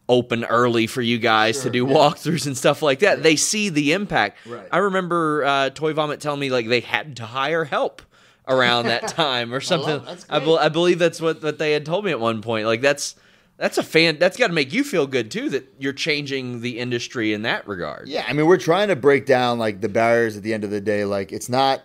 open 0.09 0.45
early 0.45 0.87
for 0.87 1.01
you 1.01 1.19
guys 1.19 1.63
to 1.63 1.71
do 1.71 1.87
walkthroughs 1.87 2.47
and 2.47 2.57
stuff 2.57 2.83
like 2.83 3.01
that. 3.01 3.23
They 3.23 3.37
see 3.37 3.69
the 3.69 3.93
impact. 3.93 4.39
Right. 4.47 4.67
I 4.71 4.79
remember 4.79 5.45
uh, 5.45 5.71
Toy 5.71 5.93
Vomit 5.93 6.21
telling 6.21 6.41
me 6.41 6.51
like 6.51 6.69
they 6.69 6.81
had 6.81 7.17
to 7.17 7.25
hire 7.25 7.65
help 7.65 8.03
around 8.49 8.87
that 8.87 9.09
time 9.09 9.55
or 9.55 9.61
something. 9.61 10.03
that's 10.05 10.27
I, 10.29 10.39
be- 10.41 10.57
I 10.59 10.69
believe 10.69 10.99
that's 10.99 11.21
what, 11.21 11.43
what 11.43 11.59
they 11.59 11.73
had 11.73 11.87
told 11.87 12.05
me 12.05 12.11
at 12.11 12.21
one 12.21 12.43
point. 12.43 12.67
Like 12.67 12.81
that's 12.81 13.15
that's 13.63 13.79
a 13.79 13.83
fan. 13.85 14.19
That's 14.19 14.37
got 14.37 14.49
to 14.49 14.53
make 14.53 14.73
you 14.73 14.83
feel 14.83 15.07
good 15.07 15.31
too 15.31 15.49
that 15.51 15.73
you're 15.79 15.93
changing 15.93 16.63
the 16.63 16.81
industry 16.81 17.33
in 17.33 17.43
that 17.43 17.69
regard. 17.69 18.09
Yeah, 18.09 18.25
I 18.27 18.33
mean, 18.33 18.47
we're 18.47 18.57
trying 18.59 18.89
to 18.89 18.97
break 18.97 19.25
down 19.25 19.61
like 19.61 19.81
the 19.81 19.89
barriers 19.89 20.37
at 20.37 20.43
the 20.43 20.53
end 20.53 20.65
of 20.65 20.71
the 20.71 20.81
day. 20.81 21.05
Like 21.05 21.31
it's 21.31 21.49
not 21.49 21.81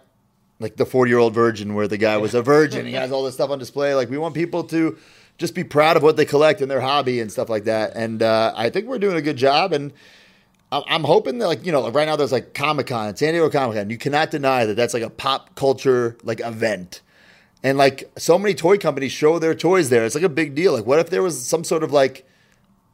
like 0.59 0.77
the 0.77 0.87
40-year-old 0.87 1.35
virgin 1.35 1.75
where 1.75 1.87
the 1.87 1.99
guy 1.99 2.17
was 2.17 2.33
a 2.33 2.41
virgin. 2.41 2.87
he 2.87 2.93
has 2.93 3.11
all 3.11 3.23
this 3.23 3.35
stuff 3.35 3.51
on 3.51 3.59
display. 3.59 3.93
Like 3.93 4.09
we 4.09 4.17
want 4.17 4.33
people 4.33 4.63
to 4.63 4.97
just 5.37 5.53
be 5.53 5.63
proud 5.63 5.95
of 5.95 6.01
what 6.01 6.17
they 6.17 6.25
collect 6.25 6.61
and 6.61 6.71
their 6.71 6.81
hobby 6.81 7.21
and 7.21 7.31
stuff 7.31 7.47
like 7.47 7.65
that. 7.65 7.95
And 7.95 8.23
uh, 8.23 8.53
I 8.55 8.71
think 8.71 8.87
we're 8.87 8.97
doing 8.97 9.15
a 9.15 9.21
good 9.21 9.37
job. 9.37 9.71
And 9.71 9.93
I'm 10.71 11.03
hoping 11.03 11.37
that 11.37 11.47
like 11.47 11.63
you 11.63 11.71
know 11.71 11.91
right 11.91 12.05
now 12.05 12.15
there's 12.15 12.31
like 12.31 12.55
Comic 12.55 12.87
Con, 12.87 13.15
San 13.15 13.33
Diego 13.33 13.51
Comic 13.51 13.77
Con. 13.77 13.91
You 13.91 13.99
cannot 13.99 14.31
deny 14.31 14.65
that 14.65 14.73
that's 14.73 14.95
like 14.95 15.03
a 15.03 15.11
pop 15.11 15.53
culture 15.53 16.17
like 16.23 16.39
event. 16.39 17.01
And 17.63 17.77
like 17.77 18.11
so 18.17 18.37
many 18.37 18.53
toy 18.53 18.77
companies 18.77 19.11
show 19.11 19.39
their 19.39 19.55
toys 19.55 19.89
there. 19.89 20.05
It's 20.05 20.15
like 20.15 20.23
a 20.23 20.29
big 20.29 20.55
deal. 20.55 20.73
Like 20.73 20.85
what 20.85 20.99
if 20.99 21.09
there 21.09 21.23
was 21.23 21.45
some 21.45 21.63
sort 21.63 21.83
of 21.83 21.91
like 21.91 22.27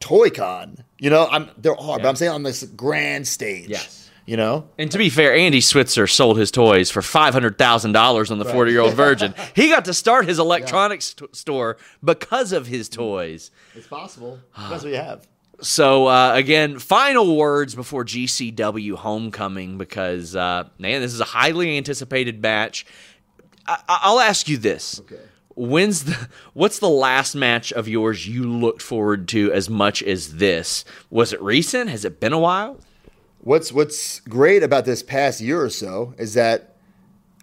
Toy 0.00 0.30
Con? 0.30 0.84
You 0.98 1.10
know, 1.10 1.28
I'm 1.30 1.50
there 1.56 1.78
are, 1.78 1.98
but 1.98 2.06
I'm 2.06 2.16
saying 2.16 2.32
on 2.32 2.42
this 2.42 2.64
grand 2.64 3.28
stage. 3.28 3.68
Yes. 3.68 4.10
You 4.26 4.38
know? 4.38 4.66
And 4.78 4.90
to 4.90 4.96
be 4.96 5.10
fair, 5.10 5.34
Andy 5.34 5.60
Stitzer 5.60 6.06
sold 6.06 6.38
his 6.38 6.50
toys 6.50 6.90
for 6.90 7.02
five 7.02 7.34
hundred 7.34 7.58
thousand 7.58 7.92
dollars 7.92 8.30
on 8.30 8.38
the 8.38 8.44
forty 8.46 8.72
year 8.72 8.80
old 8.80 8.94
virgin. 9.06 9.34
He 9.54 9.68
got 9.68 9.84
to 9.84 9.94
start 9.94 10.26
his 10.26 10.38
electronics 10.38 11.14
st- 11.16 11.36
store 11.36 11.76
because 12.02 12.52
of 12.52 12.66
his 12.66 12.88
toys. 12.88 13.50
It's 13.74 13.86
possible. 13.86 14.40
That's 14.58 14.82
what 14.82 14.92
you 14.92 14.98
have. 14.98 15.26
So 15.60 16.06
uh, 16.08 16.32
again, 16.34 16.78
final 16.78 17.36
words 17.36 17.74
before 17.74 18.04
GCW 18.04 18.94
Homecoming 18.94 19.78
because 19.78 20.34
uh, 20.34 20.68
man, 20.78 21.00
this 21.02 21.12
is 21.12 21.20
a 21.20 21.24
highly 21.24 21.76
anticipated 21.76 22.42
match. 22.42 22.86
I- 23.66 23.78
I- 23.88 24.00
I'll 24.02 24.20
ask 24.20 24.48
you 24.48 24.56
this: 24.56 25.00
Okay. 25.00 25.20
When's 25.56 26.04
the 26.04 26.28
what's 26.52 26.78
the 26.80 26.88
last 26.88 27.34
match 27.34 27.72
of 27.72 27.86
yours 27.88 28.26
you 28.26 28.42
looked 28.44 28.82
forward 28.82 29.28
to 29.28 29.52
as 29.52 29.70
much 29.70 30.02
as 30.02 30.36
this? 30.36 30.84
Was 31.10 31.32
it 31.32 31.40
recent? 31.40 31.90
Has 31.90 32.04
it 32.04 32.18
been 32.20 32.32
a 32.32 32.38
while? 32.38 32.78
What's 33.40 33.72
what's 33.72 34.20
great 34.20 34.62
about 34.62 34.84
this 34.84 35.02
past 35.02 35.40
year 35.40 35.62
or 35.62 35.70
so 35.70 36.14
is 36.18 36.34
that 36.34 36.74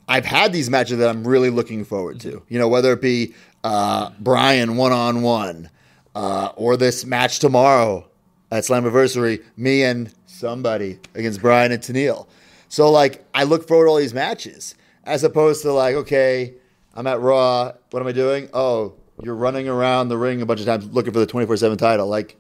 I've 0.08 0.26
had 0.26 0.52
these 0.52 0.70
matches 0.70 0.98
that 0.98 1.10
I'm 1.10 1.26
really 1.26 1.50
looking 1.50 1.86
forward 1.86 2.20
to. 2.22 2.42
You 2.50 2.60
know, 2.60 2.68
whether 2.68 2.92
it 2.92 3.02
be 3.02 3.34
uh, 3.64 4.10
Brian 4.20 4.76
one 4.76 4.92
on 4.92 5.22
one, 5.22 5.70
or 6.14 6.76
this 6.76 7.06
match 7.06 7.40
tomorrow 7.40 8.06
at 8.52 8.64
Slammiversary, 8.64 9.42
me 9.56 9.84
and 9.84 10.12
somebody 10.26 11.00
against 11.16 11.40
Brian 11.42 11.72
and 11.72 11.82
Tenille. 11.82 12.28
So 12.68 12.90
like, 12.92 13.24
I 13.34 13.44
look 13.44 13.68
forward 13.68 13.86
to 13.86 13.90
all 13.92 13.98
these 13.98 14.14
matches 14.14 14.76
as 15.06 15.24
opposed 15.24 15.62
to 15.64 15.72
like, 15.74 15.96
okay, 15.96 16.54
I'm 16.96 17.08
at 17.08 17.20
Raw. 17.20 17.72
What 17.92 18.00
am 18.02 18.08
I 18.08 18.12
doing? 18.12 18.50
Oh, 18.54 18.94
you're 19.24 19.36
running 19.36 19.68
around 19.68 20.10
the 20.10 20.18
ring 20.18 20.42
a 20.42 20.46
bunch 20.46 20.60
of 20.60 20.66
times 20.66 20.86
looking 20.92 21.14
for 21.14 21.20
the 21.20 21.26
24 21.26 21.58
seven 21.58 21.78
title. 21.78 22.08
Like, 22.08 22.38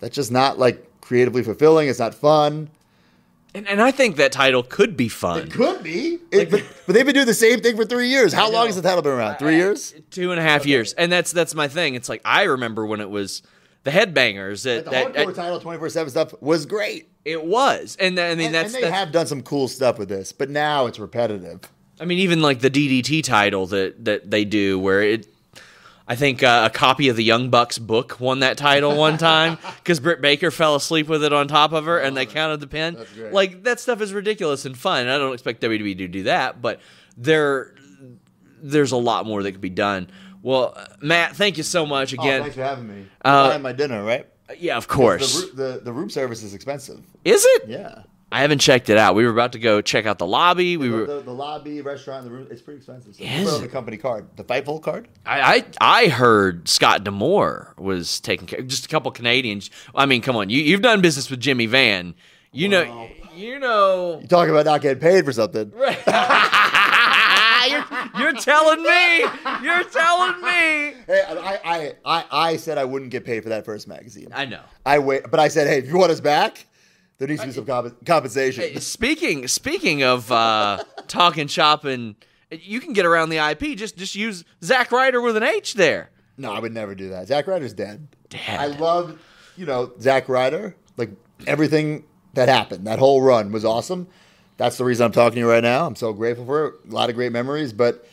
that's 0.00 0.14
just 0.14 0.32
not 0.32 0.58
like 0.58 1.00
creatively 1.00 1.42
fulfilling. 1.42 1.88
It's 1.88 1.98
not 1.98 2.14
fun. 2.14 2.70
And, 3.56 3.68
and 3.68 3.80
I 3.80 3.92
think 3.92 4.16
that 4.16 4.32
title 4.32 4.64
could 4.64 4.96
be 4.96 5.08
fun. 5.08 5.42
It 5.42 5.52
could 5.52 5.82
be, 5.84 6.18
It- 6.32 6.50
but, 6.50 6.64
but 6.86 6.94
they've 6.94 7.04
been 7.06 7.14
doing 7.14 7.26
the 7.26 7.34
same 7.34 7.60
thing 7.60 7.76
for 7.76 7.84
three 7.84 8.08
years. 8.08 8.32
How 8.32 8.50
long 8.50 8.66
has 8.66 8.74
the 8.74 8.82
title 8.82 9.00
been 9.02 9.12
around? 9.12 9.36
Three 9.36 9.54
years. 9.56 9.94
Two 10.10 10.32
and 10.32 10.40
a 10.40 10.42
half 10.42 10.66
years, 10.66 10.92
and 10.94 11.12
that's 11.12 11.30
that's 11.30 11.54
my 11.54 11.68
thing. 11.68 11.94
It's 11.94 12.08
like 12.08 12.20
I 12.24 12.42
remember 12.44 12.84
when 12.84 13.00
it 13.00 13.08
was 13.10 13.42
the 13.84 13.92
headbangers. 13.92 14.64
That, 14.64 14.86
The 14.86 14.90
that, 14.90 15.14
hardcore 15.14 15.34
title, 15.36 15.60
twenty 15.60 15.78
four 15.78 15.88
seven 15.88 16.10
stuff 16.10 16.34
was 16.42 16.66
great. 16.66 17.08
it 17.24 17.44
was, 17.44 17.96
and 18.00 18.18
I 18.18 18.34
mean 18.34 18.46
And, 18.46 18.54
that's, 18.56 18.74
and 18.74 18.74
they 18.74 18.80
that's 18.88 18.94
have 18.98 19.12
done 19.12 19.26
some 19.28 19.40
cool 19.42 19.68
stuff 19.68 19.98
with 20.00 20.08
this, 20.08 20.32
but 20.32 20.50
now 20.50 20.86
it's 20.86 20.98
repetitive. 20.98 21.60
I 22.00 22.04
mean 22.04 22.18
even 22.18 22.42
like 22.42 22.60
the 22.60 22.70
DDT 22.70 23.22
title 23.24 23.66
that 23.68 24.04
that 24.04 24.30
they 24.30 24.44
do, 24.44 24.78
where 24.78 25.02
it. 25.02 25.26
I 26.06 26.16
think 26.16 26.42
uh, 26.42 26.68
a 26.70 26.76
copy 26.76 27.08
of 27.08 27.16
the 27.16 27.24
Young 27.24 27.48
Bucks 27.48 27.78
book 27.78 28.20
won 28.20 28.40
that 28.40 28.58
title 28.58 28.94
one 28.94 29.16
time 29.16 29.56
because 29.76 30.00
Britt 30.00 30.20
Baker 30.20 30.50
fell 30.50 30.74
asleep 30.74 31.08
with 31.08 31.24
it 31.24 31.32
on 31.32 31.48
top 31.48 31.72
of 31.72 31.86
her, 31.86 31.98
and 31.98 32.14
they 32.14 32.26
counted 32.26 32.60
the 32.60 32.66
pin. 32.66 32.94
That's 32.94 33.10
great. 33.14 33.32
Like 33.32 33.62
that 33.64 33.80
stuff 33.80 34.02
is 34.02 34.12
ridiculous 34.12 34.66
and 34.66 34.76
fun. 34.76 35.00
and 35.02 35.10
I 35.10 35.16
don't 35.16 35.32
expect 35.32 35.62
WWE 35.62 35.96
to 35.96 36.08
do 36.08 36.24
that, 36.24 36.60
but 36.60 36.80
there, 37.16 37.74
there's 38.62 38.92
a 38.92 38.98
lot 38.98 39.24
more 39.24 39.42
that 39.42 39.52
could 39.52 39.62
be 39.62 39.70
done. 39.70 40.08
Well, 40.42 40.74
uh, 40.76 40.84
Matt, 41.00 41.36
thank 41.36 41.56
you 41.56 41.62
so 41.62 41.86
much 41.86 42.12
again. 42.12 42.40
oh, 42.40 42.42
thanks 42.42 42.56
for 42.56 42.64
having 42.64 42.86
me. 42.86 43.06
Uh, 43.24 43.48
Buying 43.48 43.62
my 43.62 43.72
dinner, 43.72 44.04
right? 44.04 44.26
Yeah, 44.58 44.76
of 44.76 44.86
course. 44.88 45.40
The, 45.52 45.56
the 45.56 45.80
the 45.84 45.92
room 45.92 46.10
service 46.10 46.42
is 46.42 46.52
expensive. 46.52 47.00
Is 47.24 47.42
it? 47.46 47.68
Yeah. 47.68 48.02
I 48.34 48.40
haven't 48.40 48.58
checked 48.58 48.88
it 48.88 48.98
out. 48.98 49.14
We 49.14 49.22
were 49.24 49.30
about 49.30 49.52
to 49.52 49.60
go 49.60 49.80
check 49.80 50.06
out 50.06 50.18
the 50.18 50.26
lobby. 50.26 50.76
We 50.76 50.88
The, 50.88 50.96
were. 50.96 51.06
the, 51.06 51.20
the 51.20 51.32
lobby, 51.32 51.80
restaurant, 51.82 52.24
the 52.24 52.32
room, 52.32 52.48
it's 52.50 52.60
pretty 52.60 52.78
expensive. 52.78 53.14
So 53.14 53.22
Is 53.22 53.60
the 53.60 53.68
company 53.68 53.96
card, 53.96 54.26
the 54.34 54.42
Fightful 54.42 54.82
card. 54.82 55.06
I, 55.24 55.64
I 55.80 56.04
I 56.04 56.08
heard 56.08 56.68
Scott 56.68 57.04
D'Amore 57.04 57.74
was 57.78 58.18
taking 58.18 58.48
care. 58.48 58.60
Just 58.62 58.86
a 58.86 58.88
couple 58.88 59.12
Canadians. 59.12 59.70
I 59.94 60.06
mean, 60.06 60.20
come 60.20 60.34
on, 60.34 60.50
you 60.50 60.60
you've 60.60 60.82
done 60.82 61.00
business 61.00 61.30
with 61.30 61.38
Jimmy 61.38 61.66
Van. 61.66 62.16
You 62.50 62.68
know, 62.68 63.08
you 63.36 63.60
know. 63.60 64.18
You 64.20 64.26
talk 64.26 64.48
about 64.48 64.66
not 64.66 64.80
getting 64.80 65.00
paid 65.00 65.24
for 65.24 65.32
something. 65.32 65.70
you're, 65.76 65.86
you're 68.18 68.32
telling 68.32 68.82
me. 68.82 69.18
You're 69.62 69.84
telling 69.84 70.40
me. 70.42 70.94
Hey, 71.06 71.22
I, 71.28 71.60
I, 71.64 71.92
I, 72.04 72.24
I 72.30 72.56
said 72.56 72.78
I 72.78 72.84
wouldn't 72.84 73.10
get 73.12 73.24
paid 73.24 73.42
for 73.44 73.48
that 73.50 73.64
first 73.64 73.86
magazine. 73.88 74.28
I 74.34 74.44
know. 74.44 74.60
I 74.84 74.98
wait, 74.98 75.22
but 75.30 75.38
I 75.40 75.46
said, 75.48 75.66
hey, 75.68 75.78
if 75.78 75.86
you 75.88 75.96
want 75.98 76.10
us 76.10 76.20
back, 76.20 76.66
there 77.18 77.28
needs 77.28 77.40
to 77.40 77.46
be 77.46 77.52
some 77.52 77.66
comp- 77.66 78.04
compensation. 78.04 78.80
Speaking 78.80 79.46
speaking 79.48 80.02
of 80.02 80.30
uh, 80.30 80.82
talking 81.06 81.46
shop 81.46 81.84
and 81.84 82.16
you 82.50 82.80
can 82.80 82.92
get 82.92 83.06
around 83.06 83.30
the 83.30 83.38
IP. 83.38 83.76
Just 83.76 83.96
just 83.96 84.14
use 84.14 84.44
Zack 84.62 84.92
Ryder 84.92 85.20
with 85.20 85.36
an 85.36 85.42
H 85.42 85.74
there. 85.74 86.10
No, 86.36 86.52
I 86.52 86.58
would 86.58 86.72
never 86.72 86.94
do 86.94 87.10
that. 87.10 87.28
Zack 87.28 87.46
Ryder's 87.46 87.72
dead. 87.72 88.08
Dead. 88.28 88.58
I 88.60 88.66
love, 88.66 89.20
you 89.56 89.66
know, 89.66 89.92
Zack 90.00 90.28
Ryder. 90.28 90.76
Like 90.96 91.10
everything 91.46 92.04
that 92.34 92.48
happened, 92.48 92.86
that 92.86 92.98
whole 92.98 93.22
run 93.22 93.52
was 93.52 93.64
awesome. 93.64 94.08
That's 94.56 94.76
the 94.76 94.84
reason 94.84 95.06
I'm 95.06 95.12
talking 95.12 95.34
to 95.34 95.40
you 95.40 95.50
right 95.50 95.62
now. 95.62 95.86
I'm 95.86 95.96
so 95.96 96.12
grateful 96.12 96.46
for 96.46 96.66
it. 96.66 96.74
A 96.88 96.92
lot 96.92 97.10
of 97.10 97.16
great 97.16 97.32
memories, 97.32 97.72
but 97.72 98.06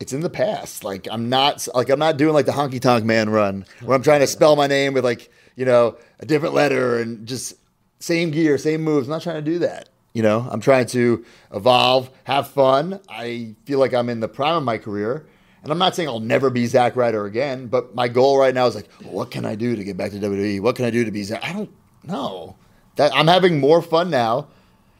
it's 0.00 0.12
in 0.12 0.20
the 0.20 0.30
past. 0.30 0.84
Like 0.84 1.08
I'm 1.10 1.28
not 1.28 1.66
like 1.74 1.88
I'm 1.88 1.98
not 1.98 2.16
doing 2.16 2.34
like 2.34 2.46
the 2.46 2.52
honky 2.52 2.80
tonk 2.80 3.04
man 3.04 3.30
run 3.30 3.64
where 3.82 3.96
I'm 3.96 4.02
trying 4.02 4.20
to 4.20 4.26
spell 4.26 4.56
my 4.56 4.66
name 4.66 4.92
with 4.94 5.04
like 5.04 5.30
you 5.56 5.64
know, 5.64 5.96
a 6.20 6.26
different 6.26 6.54
letter 6.54 6.98
and 6.98 7.26
just 7.26 7.54
same 8.04 8.30
gear, 8.30 8.58
same 8.58 8.82
moves. 8.82 9.08
I'm 9.08 9.12
not 9.12 9.22
trying 9.22 9.42
to 9.42 9.50
do 9.50 9.58
that. 9.60 9.88
You 10.12 10.22
know, 10.22 10.46
I'm 10.50 10.60
trying 10.60 10.86
to 10.86 11.24
evolve, 11.52 12.10
have 12.24 12.48
fun. 12.48 13.00
I 13.08 13.56
feel 13.64 13.78
like 13.78 13.94
I'm 13.94 14.08
in 14.08 14.20
the 14.20 14.28
prime 14.28 14.56
of 14.56 14.62
my 14.62 14.78
career. 14.78 15.26
And 15.62 15.72
I'm 15.72 15.78
not 15.78 15.96
saying 15.96 16.08
I'll 16.08 16.20
never 16.20 16.50
be 16.50 16.66
Zack 16.66 16.94
Ryder 16.94 17.24
again, 17.24 17.68
but 17.68 17.94
my 17.94 18.08
goal 18.08 18.38
right 18.38 18.54
now 18.54 18.66
is 18.66 18.74
like, 18.74 18.90
what 19.02 19.30
can 19.30 19.46
I 19.46 19.54
do 19.54 19.74
to 19.74 19.82
get 19.82 19.96
back 19.96 20.10
to 20.10 20.18
WWE? 20.18 20.60
What 20.60 20.76
can 20.76 20.84
I 20.84 20.90
do 20.90 21.04
to 21.04 21.10
be 21.10 21.22
Zack? 21.22 21.42
I 21.42 21.54
don't 21.54 21.70
know. 22.04 22.56
That 22.96 23.12
I'm 23.14 23.26
having 23.26 23.58
more 23.58 23.80
fun 23.80 24.10
now, 24.10 24.48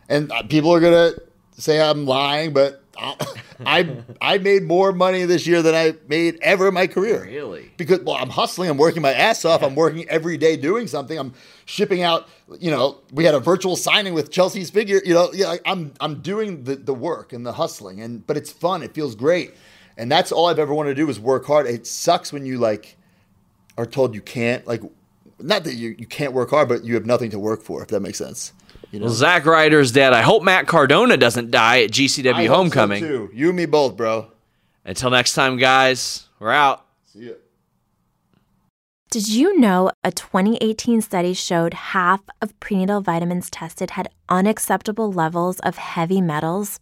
and 0.08 0.32
uh, 0.32 0.42
people 0.44 0.74
are 0.74 0.80
gonna 0.80 1.12
say 1.52 1.80
I'm 1.80 2.06
lying, 2.06 2.52
but 2.52 2.82
I 2.98 3.96
I 4.20 4.38
made 4.38 4.62
more 4.62 4.92
money 4.92 5.24
this 5.24 5.46
year 5.46 5.62
than 5.62 5.74
I 5.74 5.94
made 6.08 6.38
ever 6.42 6.68
in 6.68 6.74
my 6.74 6.86
career. 6.86 7.24
Really? 7.24 7.70
Because 7.76 8.00
well, 8.00 8.16
I'm 8.16 8.30
hustling. 8.30 8.70
I'm 8.70 8.76
working 8.76 9.02
my 9.02 9.12
ass 9.12 9.44
off. 9.44 9.62
I'm 9.62 9.74
working 9.74 10.08
every 10.08 10.36
day 10.36 10.56
doing 10.56 10.86
something. 10.86 11.18
I'm 11.18 11.34
shipping 11.64 12.02
out. 12.02 12.28
You 12.58 12.70
know, 12.70 12.98
we 13.12 13.24
had 13.24 13.34
a 13.34 13.40
virtual 13.40 13.76
signing 13.76 14.14
with 14.14 14.30
Chelsea's 14.30 14.70
figure. 14.70 15.00
You 15.04 15.14
know, 15.14 15.30
yeah, 15.32 15.56
I'm 15.66 15.92
I'm 16.00 16.20
doing 16.20 16.64
the 16.64 16.76
the 16.76 16.94
work 16.94 17.32
and 17.32 17.44
the 17.44 17.52
hustling, 17.52 18.00
and 18.00 18.26
but 18.26 18.36
it's 18.36 18.52
fun. 18.52 18.82
It 18.82 18.94
feels 18.94 19.14
great, 19.14 19.54
and 19.96 20.10
that's 20.10 20.32
all 20.32 20.46
I've 20.46 20.58
ever 20.58 20.74
wanted 20.74 20.90
to 20.90 20.96
do 20.96 21.08
is 21.08 21.18
work 21.18 21.46
hard. 21.46 21.66
It 21.66 21.86
sucks 21.86 22.32
when 22.32 22.46
you 22.46 22.58
like 22.58 22.96
are 23.76 23.86
told 23.86 24.14
you 24.14 24.22
can't 24.22 24.66
like. 24.66 24.82
Not 25.40 25.64
that 25.64 25.74
you, 25.74 25.96
you 25.98 26.06
can't 26.06 26.32
work 26.32 26.50
hard, 26.50 26.68
but 26.68 26.84
you 26.84 26.94
have 26.94 27.06
nothing 27.06 27.30
to 27.30 27.40
work 27.40 27.62
for, 27.62 27.82
if 27.82 27.88
that 27.88 28.00
makes 28.00 28.18
sense. 28.18 28.52
You 28.94 29.00
know? 29.00 29.06
Well, 29.06 29.14
Zack 29.14 29.44
Ryder's 29.44 29.90
dead. 29.90 30.12
I 30.12 30.22
hope 30.22 30.44
Matt 30.44 30.68
Cardona 30.68 31.16
doesn't 31.16 31.50
die 31.50 31.82
at 31.82 31.90
GCW 31.90 32.32
I 32.32 32.46
Homecoming. 32.46 33.02
So 33.02 33.08
too. 33.08 33.30
You 33.34 33.48
and 33.48 33.56
me 33.56 33.66
both, 33.66 33.96
bro. 33.96 34.30
Until 34.84 35.10
next 35.10 35.34
time, 35.34 35.56
guys, 35.56 36.28
we're 36.38 36.52
out. 36.52 36.86
See 37.12 37.26
ya. 37.26 37.32
Did 39.10 39.28
you 39.28 39.58
know 39.58 39.90
a 40.04 40.12
2018 40.12 41.00
study 41.00 41.34
showed 41.34 41.74
half 41.74 42.20
of 42.40 42.58
prenatal 42.60 43.00
vitamins 43.00 43.50
tested 43.50 43.90
had 43.90 44.10
unacceptable 44.28 45.10
levels 45.10 45.58
of 45.60 45.76
heavy 45.76 46.20
metals? 46.20 46.78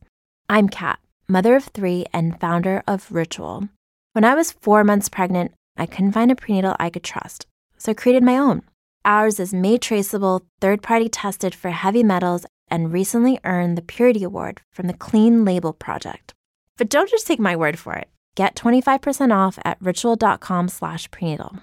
I'm 0.50 0.68
Kat, 0.68 0.98
mother 1.28 1.56
of 1.56 1.64
three 1.64 2.04
and 2.12 2.38
founder 2.38 2.82
of 2.86 3.10
Ritual. 3.10 3.70
When 4.12 4.26
I 4.26 4.34
was 4.34 4.52
four 4.52 4.84
months 4.84 5.08
pregnant, 5.08 5.52
I 5.78 5.86
couldn't 5.86 6.12
find 6.12 6.30
a 6.30 6.34
prenatal 6.34 6.76
I 6.78 6.90
could 6.90 7.04
trust, 7.04 7.46
so 7.78 7.92
I 7.92 7.94
created 7.94 8.22
my 8.22 8.36
own. 8.36 8.64
Ours 9.04 9.40
is 9.40 9.52
made 9.52 9.82
traceable, 9.82 10.42
third 10.60 10.80
party 10.80 11.08
tested 11.08 11.54
for 11.54 11.70
heavy 11.70 12.04
metals, 12.04 12.46
and 12.68 12.92
recently 12.92 13.40
earned 13.44 13.76
the 13.76 13.82
Purity 13.82 14.22
Award 14.22 14.60
from 14.70 14.86
the 14.86 14.94
Clean 14.94 15.44
Label 15.44 15.72
Project. 15.72 16.34
But 16.78 16.88
don't 16.88 17.10
just 17.10 17.26
take 17.26 17.40
my 17.40 17.56
word 17.56 17.78
for 17.78 17.94
it. 17.94 18.08
Get 18.36 18.54
25% 18.54 19.34
off 19.34 19.58
at 19.64 19.78
ritual.com 19.80 20.68
slash 20.68 21.10
prenatal. 21.10 21.56